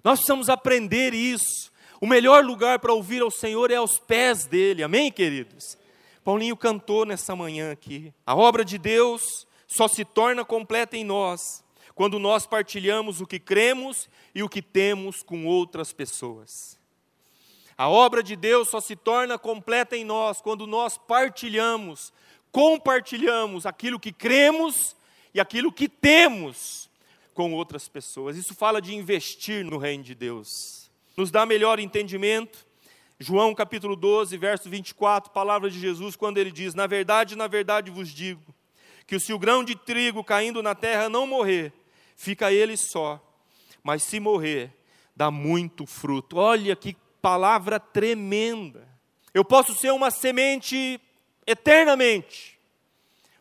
[0.04, 1.70] Nós precisamos aprender isso.
[2.00, 5.78] O melhor lugar para ouvir ao Senhor é aos pés dele, amém, queridos?
[6.24, 8.14] Paulinho cantou nessa manhã aqui.
[8.26, 11.64] A obra de Deus só se torna completa em nós
[11.96, 16.78] quando nós partilhamos o que cremos e o que temos com outras pessoas.
[17.76, 22.14] A obra de Deus só se torna completa em nós quando nós partilhamos,
[22.52, 24.96] compartilhamos aquilo que cremos
[25.34, 26.88] e aquilo que temos
[27.34, 28.38] com outras pessoas.
[28.38, 30.87] Isso fala de investir no reino de Deus
[31.18, 32.68] nos dá melhor entendimento.
[33.20, 37.90] João capítulo 12, verso 24, palavra de Jesus, quando ele diz: Na verdade, na verdade
[37.90, 38.54] vos digo,
[39.08, 41.74] que se o grão de trigo caindo na terra não morrer,
[42.16, 43.20] fica ele só,
[43.82, 44.72] mas se morrer,
[45.16, 46.38] dá muito fruto.
[46.38, 48.88] Olha que palavra tremenda.
[49.34, 51.02] Eu posso ser uma semente
[51.48, 52.60] eternamente,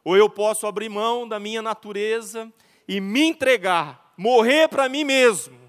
[0.02, 2.50] ou eu posso abrir mão da minha natureza
[2.88, 5.65] e me entregar, morrer para mim mesmo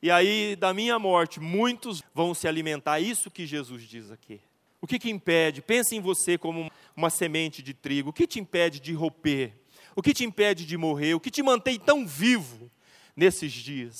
[0.00, 3.00] e aí, da minha morte, muitos vão se alimentar.
[3.00, 4.40] Isso que Jesus diz aqui.
[4.80, 5.60] O que, que impede?
[5.60, 8.10] Pense em você como uma semente de trigo.
[8.10, 9.52] O que te impede de romper?
[9.96, 11.14] O que te impede de morrer?
[11.14, 12.70] O que te mantém tão vivo
[13.16, 13.96] nesses dias?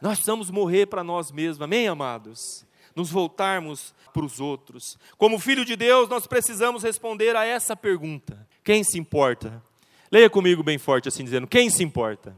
[0.00, 2.66] Nós precisamos morrer para nós mesmos, amém, amados?
[2.96, 4.98] Nos voltarmos para os outros.
[5.16, 9.62] Como filho de Deus, nós precisamos responder a essa pergunta: quem se importa?
[10.10, 12.34] Leia comigo bem forte, assim dizendo: quem se importa?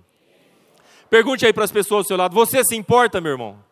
[1.12, 3.62] Pergunte aí para as pessoas do seu lado: você se importa, meu irmão?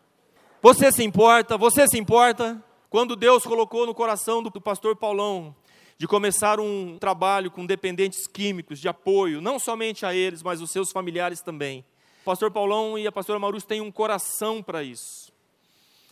[0.61, 1.57] Você se importa?
[1.57, 2.63] Você se importa?
[2.87, 5.55] Quando Deus colocou no coração do pastor Paulão
[5.97, 10.69] de começar um trabalho com dependentes químicos, de apoio, não somente a eles, mas os
[10.69, 11.83] seus familiares também.
[12.21, 15.33] O pastor Paulão e a pastora Marus têm um coração para isso.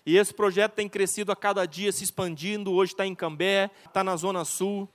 [0.08, 2.74] E esse projeto tem crescido a cada dia, se expandindo.
[2.74, 4.90] Hoje está em Cambé, está na Zona Sul.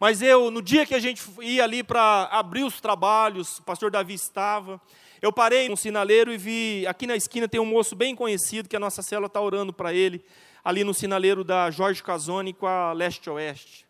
[0.00, 3.88] Mas eu, no dia que a gente ia ali para abrir os trabalhos, o pastor
[3.88, 4.80] Davi estava,
[5.22, 8.76] eu parei no sinaleiro e vi, aqui na esquina tem um moço bem conhecido, que
[8.76, 10.24] a nossa célula está orando para ele,
[10.64, 13.86] ali no sinaleiro da Jorge Casoni com a leste-oeste.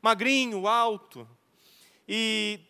[0.00, 1.28] Magrinho, alto,
[2.08, 2.60] e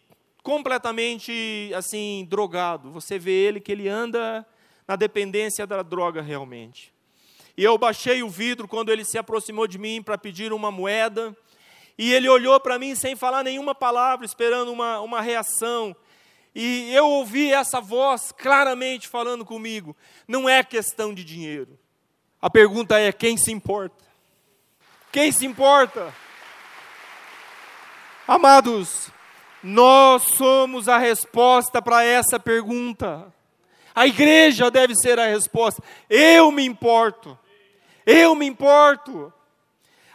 [0.43, 2.91] completamente, assim, drogado.
[2.91, 4.47] Você vê ele que ele anda
[4.87, 6.93] na dependência da droga realmente.
[7.57, 11.37] E eu baixei o vidro quando ele se aproximou de mim para pedir uma moeda,
[11.99, 15.95] e ele olhou para mim sem falar nenhuma palavra, esperando uma, uma reação.
[16.55, 19.97] E eu ouvi essa voz claramente falando comigo:
[20.29, 21.79] não é questão de dinheiro.
[22.41, 24.05] A pergunta é: quem se importa?
[25.11, 26.15] Quem se importa?
[28.27, 29.11] Amados,
[29.63, 33.33] nós somos a resposta para essa pergunta.
[33.95, 35.83] A igreja deve ser a resposta.
[36.09, 37.39] Eu me importo.
[38.07, 39.33] Eu me importo.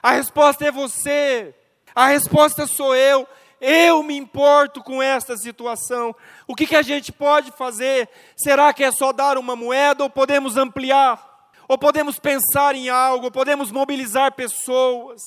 [0.01, 1.53] A resposta é você.
[1.93, 3.27] A resposta sou eu.
[3.59, 6.15] Eu me importo com esta situação.
[6.47, 8.07] O que, que a gente pode fazer?
[8.35, 11.51] Será que é só dar uma moeda ou podemos ampliar?
[11.67, 13.25] Ou podemos pensar em algo?
[13.25, 15.21] Ou podemos mobilizar pessoas?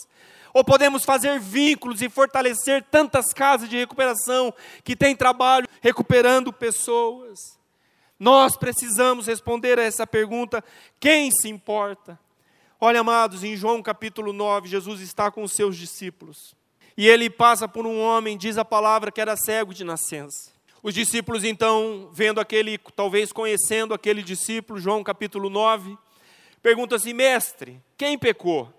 [0.52, 4.52] Ou podemos fazer vínculos e fortalecer tantas casas de recuperação
[4.84, 7.38] que têm trabalho recuperando pessoas?
[8.18, 10.62] Nós precisamos responder a essa pergunta:
[11.00, 12.18] quem se importa?
[12.80, 16.54] Olha, amados, em João capítulo 9, Jesus está com os seus discípulos.
[17.00, 20.52] E ele passa por um homem, diz a palavra, que era cego de nascença.
[20.82, 25.96] Os discípulos, então, vendo aquele, talvez conhecendo aquele discípulo, João capítulo 9,
[26.62, 28.70] perguntam assim: Mestre, quem pecou?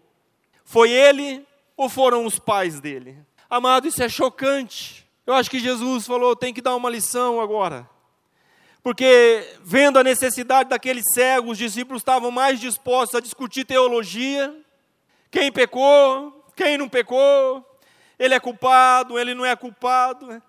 [0.63, 1.43] Foi ele
[1.75, 3.17] ou foram os pais dele?
[3.49, 5.03] Amado, isso é chocante.
[5.25, 7.89] Eu acho que Jesus falou: tem que dar uma lição agora.
[8.83, 14.55] Porque, vendo a necessidade daquele cego, os discípulos estavam mais dispostos a discutir teologia.
[15.31, 17.65] Quem pecou, quem não pecou,
[18.21, 20.41] ele é culpado, ele não é culpado.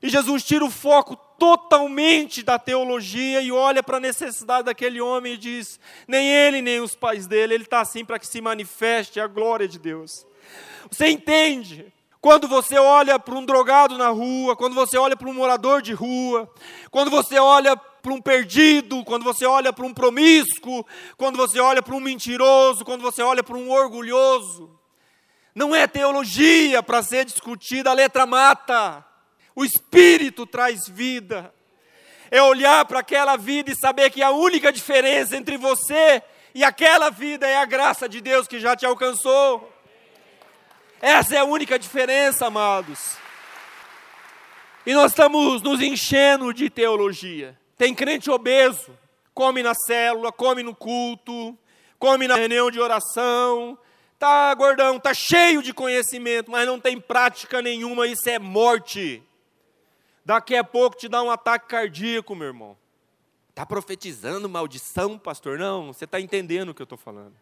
[0.00, 5.34] E Jesus tira o foco totalmente da teologia e olha para a necessidade daquele homem
[5.34, 9.20] e diz: nem ele, nem os pais dele, ele está assim para que se manifeste
[9.20, 10.26] a glória de Deus.
[10.90, 11.92] Você entende?
[12.18, 15.92] Quando você olha para um drogado na rua, quando você olha para um morador de
[15.92, 16.50] rua,
[16.90, 20.84] quando você olha para um perdido, quando você olha para um promíscuo,
[21.18, 24.77] quando você olha para um mentiroso, quando você olha para um orgulhoso,
[25.58, 29.04] não é teologia para ser discutida, a letra mata.
[29.56, 31.52] O espírito traz vida.
[32.30, 36.22] É olhar para aquela vida e saber que a única diferença entre você
[36.54, 39.72] e aquela vida é a graça de Deus que já te alcançou.
[41.02, 43.16] Essa é a única diferença, amados.
[44.86, 47.58] E nós estamos nos enchendo de teologia.
[47.76, 48.96] Tem crente obeso,
[49.34, 51.58] come na célula, come no culto,
[51.98, 53.76] come na reunião de oração,
[54.18, 59.22] tá gordão, tá cheio de conhecimento, mas não tem prática nenhuma, isso é morte.
[60.24, 62.76] Daqui a pouco te dá um ataque cardíaco, meu irmão.
[63.48, 65.58] Está profetizando maldição, pastor?
[65.58, 67.34] Não, você está entendendo o que eu estou falando.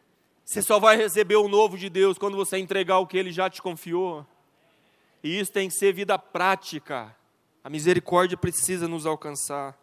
[0.45, 3.51] Você só vai receber o novo de Deus quando você entregar o que Ele já
[3.51, 4.25] te confiou.
[5.23, 7.15] E isso tem que ser vida prática.
[7.65, 9.77] A misericórdia precisa nos alcançar,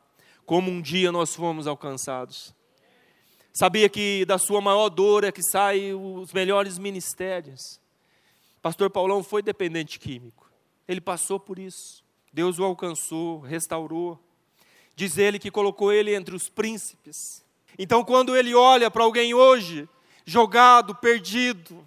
[0.46, 2.56] como um dia nós fomos alcançados.
[3.54, 7.80] Sabia que da sua maior dor é que saem os melhores ministérios.
[8.64, 10.49] Pastor Paulão foi dependente químico.
[10.88, 12.04] Ele passou por isso.
[12.34, 14.20] Deus o alcançou, restaurou.
[14.95, 17.16] Diz ele que colocou ele entre os príncipes.
[17.78, 19.88] Então, quando ele olha para alguém hoje
[20.26, 21.86] jogado, perdido,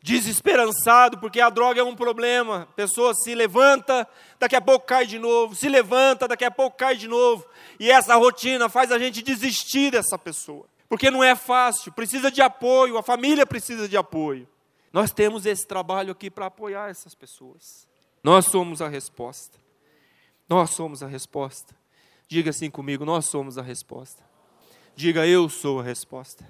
[0.00, 2.62] desesperançado, porque a droga é um problema.
[2.62, 4.08] A pessoa se levanta,
[4.38, 7.46] daqui a pouco cai de novo, se levanta, daqui a pouco cai de novo.
[7.78, 10.71] E essa rotina faz a gente desistir dessa pessoa.
[10.92, 14.46] Porque não é fácil, precisa de apoio, a família precisa de apoio.
[14.92, 17.88] Nós temos esse trabalho aqui para apoiar essas pessoas.
[18.22, 19.58] Nós somos a resposta.
[20.46, 21.74] Nós somos a resposta.
[22.28, 24.22] Diga assim comigo: nós somos a resposta.
[24.94, 26.46] Diga, eu sou a resposta.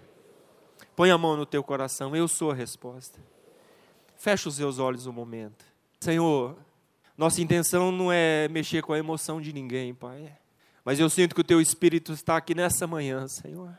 [0.97, 3.21] Põe a mão no teu coração, eu sou a resposta.
[4.17, 5.65] Fecha os seus olhos um momento.
[6.01, 6.59] Senhor,
[7.17, 10.37] nossa intenção não é mexer com a emoção de ninguém, Pai.
[10.85, 13.79] Mas eu sinto que o teu Espírito está aqui nessa manhã, Senhor.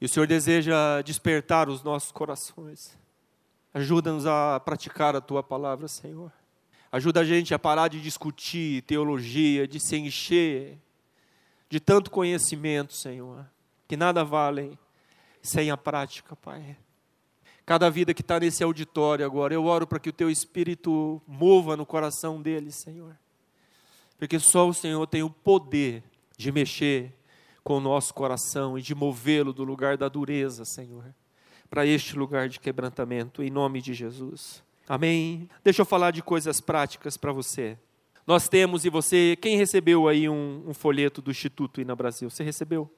[0.00, 2.98] E o Senhor deseja despertar os nossos corações.
[3.74, 6.32] Ajuda-nos a praticar a tua palavra, Senhor.
[6.90, 10.78] Ajuda a gente a parar de discutir teologia, de se encher
[11.68, 13.46] de tanto conhecimento, Senhor,
[13.86, 14.76] que nada valem
[15.40, 16.76] sem a prática, Pai.
[17.64, 21.76] Cada vida que está nesse auditório agora, eu oro para que o Teu Espírito mova
[21.76, 23.16] no coração deles, Senhor.
[24.18, 26.02] Porque só o Senhor tem o poder
[26.36, 27.14] de mexer
[27.62, 31.04] com o nosso coração e de movê-lo do lugar da dureza, Senhor,
[31.68, 34.62] para este lugar de quebrantamento, em nome de Jesus.
[34.88, 35.48] Amém?
[35.62, 37.78] Deixa eu falar de coisas práticas para você.
[38.26, 42.28] Nós temos, e você, quem recebeu aí um, um folheto do Instituto Ina Brasil?
[42.28, 42.90] Você recebeu?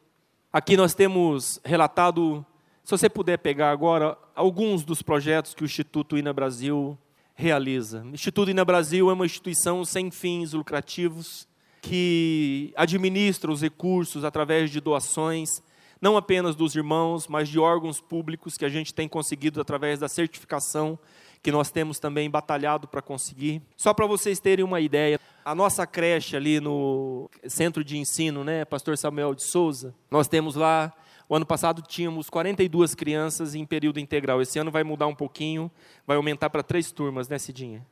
[0.53, 2.45] Aqui nós temos relatado,
[2.85, 6.99] se você puder pegar agora, alguns dos projetos que o Instituto Ina Brasil
[7.35, 8.03] realiza.
[8.03, 11.49] O Instituto Ina Brasil é uma instituição sem fins lucrativos
[11.83, 15.61] que administra os recursos através de doações,
[16.01, 20.09] não apenas dos irmãos, mas de órgãos públicos que a gente tem conseguido através da
[20.09, 20.99] certificação
[21.43, 23.61] que nós temos também batalhado para conseguir.
[23.77, 28.65] Só para vocês terem uma ideia, a nossa creche ali no centro de ensino, né,
[28.65, 30.93] Pastor Samuel de Souza, nós temos lá,
[31.29, 34.41] o ano passado tínhamos 42 crianças em período integral.
[34.41, 35.69] Esse ano vai mudar um pouquinho,
[36.07, 37.85] vai aumentar para três turmas, né, Cidinha?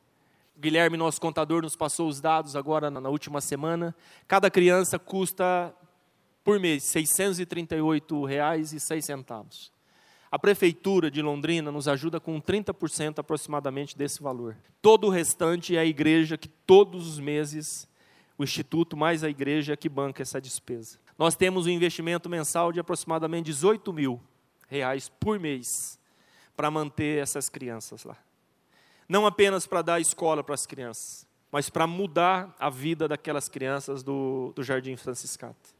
[0.55, 3.95] O Guilherme, nosso contador, nos passou os dados agora na última semana.
[4.27, 5.73] Cada criança custa
[6.43, 9.71] por mês R$ 638,06.
[10.31, 14.57] A prefeitura de Londrina nos ajuda com 30% aproximadamente desse valor.
[14.81, 17.89] Todo o restante é a igreja que todos os meses
[18.41, 20.97] o instituto mais a igreja que banca essa despesa.
[21.15, 24.19] Nós temos um investimento mensal de aproximadamente 18 mil
[24.67, 25.99] reais por mês
[26.55, 28.17] para manter essas crianças lá.
[29.07, 34.03] Não apenas para dar escola para as crianças, mas para mudar a vida daquelas crianças
[34.03, 35.75] do, do Jardim Franciscato.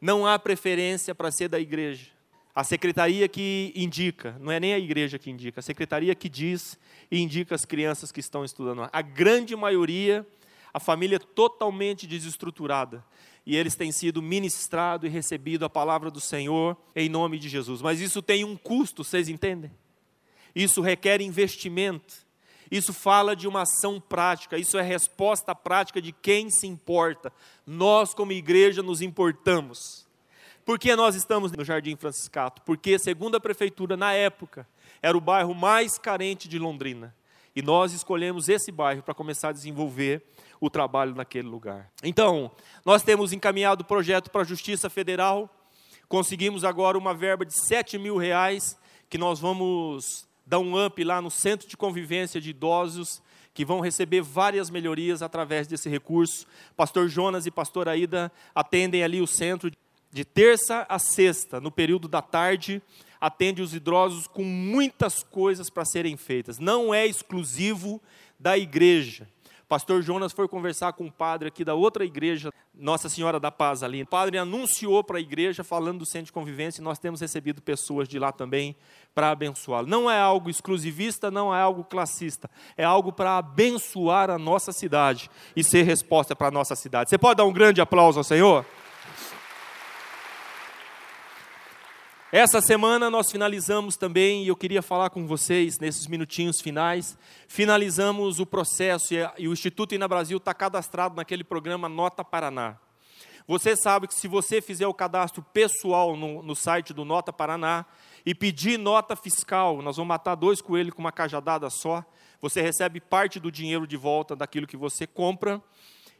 [0.00, 2.10] Não há preferência para ser da igreja
[2.54, 6.78] a secretaria que indica, não é nem a igreja que indica, a secretaria que diz
[7.10, 8.88] e indica as crianças que estão estudando.
[8.92, 10.26] A grande maioria,
[10.72, 13.04] a família é totalmente desestruturada.
[13.46, 17.80] E eles têm sido ministrados e recebido a palavra do Senhor em nome de Jesus.
[17.80, 19.70] Mas isso tem um custo, vocês entendem?
[20.54, 22.14] Isso requer investimento.
[22.70, 27.32] Isso fala de uma ação prática, isso é resposta prática de quem se importa.
[27.66, 30.06] Nós, como igreja, nos importamos.
[30.64, 32.62] Por que nós estamos no Jardim Franciscato?
[32.62, 34.68] Porque, segundo a prefeitura, na época,
[35.02, 37.14] era o bairro mais carente de Londrina.
[37.56, 40.22] E nós escolhemos esse bairro para começar a desenvolver
[40.60, 41.90] o trabalho naquele lugar.
[42.04, 42.52] Então,
[42.84, 45.50] nós temos encaminhado o projeto para a Justiça Federal,
[46.08, 51.22] conseguimos agora uma verba de 7 mil reais, que nós vamos dar um up lá
[51.22, 53.22] no Centro de Convivência de Idosos,
[53.54, 56.44] que vão receber várias melhorias através desse recurso.
[56.76, 59.70] Pastor Jonas e Pastor Aida atendem ali o centro
[60.12, 62.82] de terça a sexta, no período da tarde,
[63.20, 66.58] atende os idosos com muitas coisas para serem feitas.
[66.58, 68.02] Não é exclusivo
[68.36, 69.28] da igreja.
[69.70, 73.84] Pastor Jonas foi conversar com um padre aqui da outra igreja, Nossa Senhora da Paz
[73.84, 74.02] ali.
[74.02, 77.62] O padre anunciou para a igreja, falando do centro de convivência, e nós temos recebido
[77.62, 78.74] pessoas de lá também
[79.14, 79.86] para abençoá-lo.
[79.86, 85.30] Não é algo exclusivista, não é algo classista, é algo para abençoar a nossa cidade
[85.54, 87.08] e ser resposta para a nossa cidade.
[87.08, 88.66] Você pode dar um grande aplauso ao Senhor?
[92.32, 97.18] Essa semana nós finalizamos também, e eu queria falar com vocês nesses minutinhos finais,
[97.48, 102.76] finalizamos o processo e, o Instituto Ina Brasil está cadastrado naquele programa Nota Paraná.
[103.48, 107.84] Você sabe que se você fizer o cadastro pessoal no, no site do Nota Paraná
[108.24, 112.04] e pedir nota fiscal, nós vamos matar dois coelhos com uma cajadada só,
[112.40, 115.60] você recebe parte do dinheiro de volta daquilo que você compra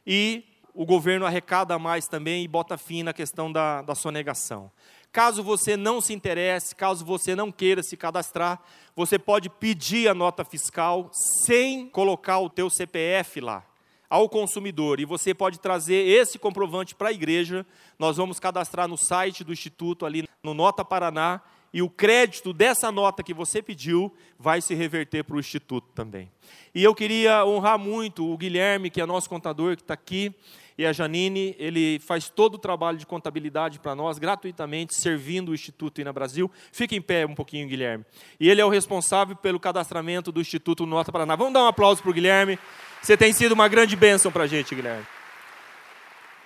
[0.05, 0.43] e
[0.73, 4.71] o governo arrecada mais também e bota fim na questão da, da sonegação.
[5.11, 8.61] Caso você não se interesse, caso você não queira se cadastrar,
[8.95, 11.11] você pode pedir a nota fiscal
[11.45, 13.65] sem colocar o teu CPF lá
[14.09, 17.65] ao consumidor e você pode trazer esse comprovante para a igreja.
[17.99, 21.41] Nós vamos cadastrar no site do instituto ali no Nota Paraná
[21.73, 26.29] e o crédito dessa nota que você pediu vai se reverter para o instituto também.
[26.75, 30.33] E eu queria honrar muito o Guilherme, que é nosso contador, que está aqui
[30.81, 35.53] e a Janine, ele faz todo o trabalho de contabilidade para nós, gratuitamente, servindo o
[35.53, 36.49] Instituto Ina Brasil.
[36.71, 38.03] Fica em pé um pouquinho, Guilherme.
[38.39, 41.35] E ele é o responsável pelo cadastramento do Instituto Nota Paraná.
[41.35, 42.57] Vamos dar um aplauso para o Guilherme.
[42.99, 45.05] Você tem sido uma grande bênção para a gente, Guilherme.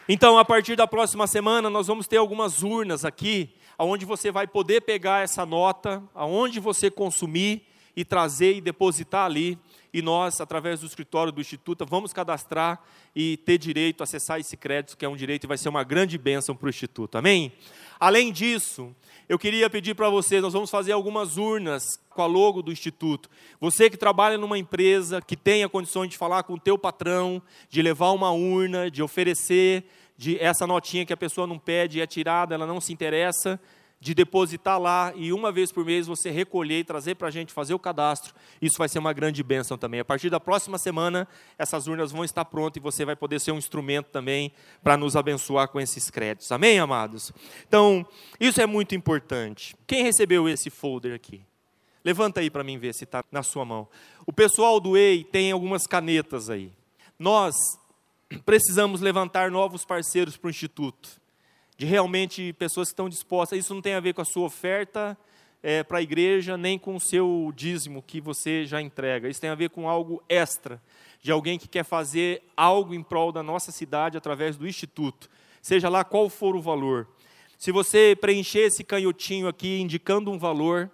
[0.09, 4.45] Então, a partir da próxima semana, nós vamos ter algumas urnas aqui, onde você vai
[4.45, 7.65] poder pegar essa nota, aonde você consumir
[7.95, 9.57] e trazer e depositar ali
[9.95, 12.83] e nós, através do escritório do Instituto, vamos cadastrar
[13.15, 15.85] e ter direito a acessar esse crédito, que é um direito e vai ser uma
[15.85, 17.17] grande bênção para o Instituto.
[17.17, 17.53] Amém?
[17.97, 18.93] Além disso,
[19.29, 23.29] eu queria pedir para vocês, nós vamos fazer algumas urnas com a logo do Instituto.
[23.57, 27.81] Você que trabalha numa empresa, que tenha condições de falar com o teu patrão, de
[27.81, 29.85] levar uma urna, de oferecer,
[30.17, 33.57] de essa notinha que a pessoa não pede é tirada, ela não se interessa,
[34.05, 37.51] de depositar lá e uma vez por mês você recolher e trazer para a gente
[37.51, 38.35] fazer o cadastro.
[38.61, 39.99] Isso vai ser uma grande bênção também.
[39.99, 41.27] A partir da próxima semana,
[41.57, 44.51] essas urnas vão estar prontas e você vai poder ser um instrumento também
[44.83, 46.51] para nos abençoar com esses créditos.
[46.51, 47.33] Amém, amados?
[47.67, 48.05] Então,
[48.39, 49.75] isso é muito importante.
[49.87, 51.41] Quem recebeu esse folder aqui?
[52.03, 53.87] Levanta aí para mim ver se está na sua mão.
[54.23, 56.71] O pessoal do EI tem algumas canetas aí.
[57.17, 57.55] Nós
[58.45, 61.24] precisamos levantar novos parceiros para o Instituto
[61.77, 63.59] de realmente pessoas que estão dispostas.
[63.59, 65.17] Isso não tem a ver com a sua oferta
[65.61, 69.27] é, para a igreja, nem com o seu dízimo que você já entrega.
[69.27, 70.81] Isso tem a ver com algo extra,
[71.21, 75.27] de alguém que quer fazer algo em prol da nossa cidade através do instituto,
[75.61, 77.07] seja lá qual for o valor.
[77.57, 80.91] Se você preencher esse canhotinho aqui indicando um valor,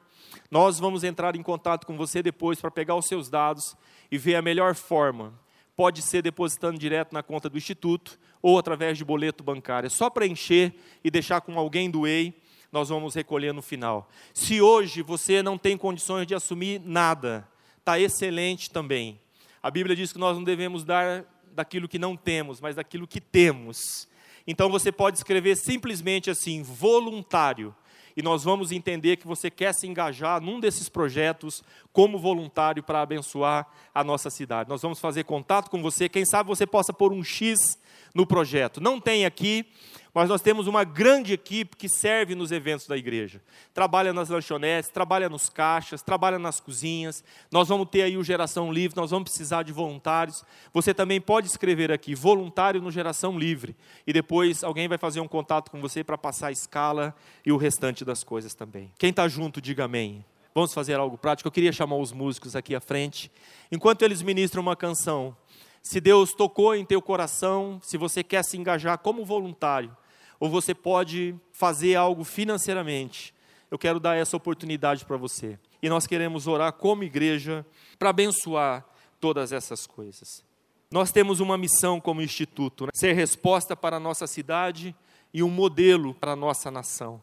[0.49, 3.75] nós vamos entrar em contato com você depois para pegar os seus dados
[4.09, 5.33] e ver a melhor forma.
[5.81, 9.87] Pode ser depositando direto na conta do instituto, ou através de boleto bancário.
[9.87, 12.35] É só preencher e deixar com alguém do EI,
[12.71, 14.07] nós vamos recolher no final.
[14.31, 19.19] Se hoje você não tem condições de assumir nada, está excelente também.
[19.59, 23.19] A Bíblia diz que nós não devemos dar daquilo que não temos, mas daquilo que
[23.19, 24.07] temos.
[24.45, 27.75] Então você pode escrever simplesmente assim, voluntário.
[28.15, 33.01] E nós vamos entender que você quer se engajar num desses projetos como voluntário para
[33.01, 34.69] abençoar a nossa cidade.
[34.69, 36.09] Nós vamos fazer contato com você.
[36.09, 37.77] Quem sabe você possa pôr um X
[38.13, 38.81] no projeto.
[38.81, 39.65] Não tem aqui,
[40.13, 43.41] mas nós temos uma grande equipe que serve nos eventos da igreja.
[43.73, 47.23] Trabalha nas lanchonetes, trabalha nos caixas, trabalha nas cozinhas.
[47.49, 50.43] Nós vamos ter aí o Geração Livre, nós vamos precisar de voluntários.
[50.73, 53.75] Você também pode escrever aqui, voluntário no Geração Livre.
[54.05, 57.57] E depois alguém vai fazer um contato com você para passar a escala e o
[57.57, 58.91] restante das coisas também.
[58.99, 60.25] Quem está junto, diga amém.
[60.53, 61.47] Vamos fazer algo prático.
[61.47, 63.31] Eu queria chamar os músicos aqui à frente.
[63.71, 65.35] Enquanto eles ministram uma canção,
[65.81, 69.95] se Deus tocou em teu coração, se você quer se engajar como voluntário,
[70.41, 73.31] ou você pode fazer algo financeiramente,
[73.69, 75.57] eu quero dar essa oportunidade para você.
[75.83, 77.63] E nós queremos orar como igreja
[77.99, 78.83] para abençoar
[79.19, 80.43] todas essas coisas.
[80.89, 82.91] Nós temos uma missão como instituto, né?
[82.95, 84.95] ser resposta para a nossa cidade
[85.31, 87.21] e um modelo para a nossa nação.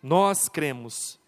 [0.00, 1.18] Nós cremos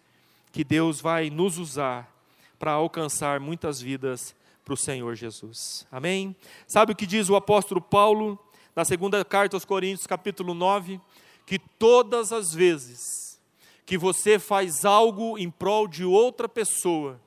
[0.53, 2.09] que Deus vai nos usar
[2.57, 4.33] para alcançar muitas vidas
[4.63, 5.85] para o Senhor Jesus.
[5.91, 6.33] Amém?
[6.67, 8.39] Sabe o que diz o apóstolo Paulo
[8.73, 11.01] na segunda carta aos Coríntios, capítulo 9?
[11.45, 13.39] Que todas as vezes
[13.85, 17.19] que você faz algo em prol de outra pessoa,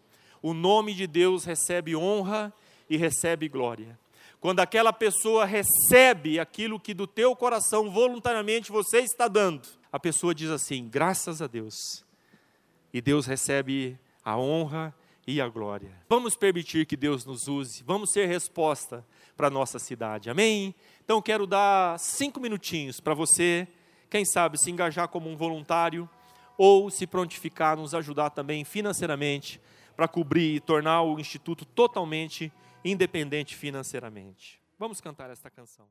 [0.42, 2.52] o nome de Deus recebe honra
[2.88, 3.98] e recebe glória.
[4.40, 10.34] Quando aquela pessoa recebe aquilo que do teu coração voluntariamente você está dando, a pessoa
[10.34, 12.04] diz assim: graças a Deus.
[12.92, 14.94] E Deus recebe a honra
[15.26, 15.90] e a glória.
[16.08, 19.04] Vamos permitir que Deus nos use, vamos ser resposta
[19.36, 20.74] para a nossa cidade, amém?
[21.04, 23.66] Então quero dar cinco minutinhos para você,
[24.08, 26.08] quem sabe, se engajar como um voluntário
[26.56, 29.60] ou se prontificar, nos ajudar também financeiramente
[29.94, 32.52] para cobrir e tornar o Instituto totalmente
[32.84, 34.60] independente financeiramente.
[34.78, 35.86] Vamos cantar esta canção.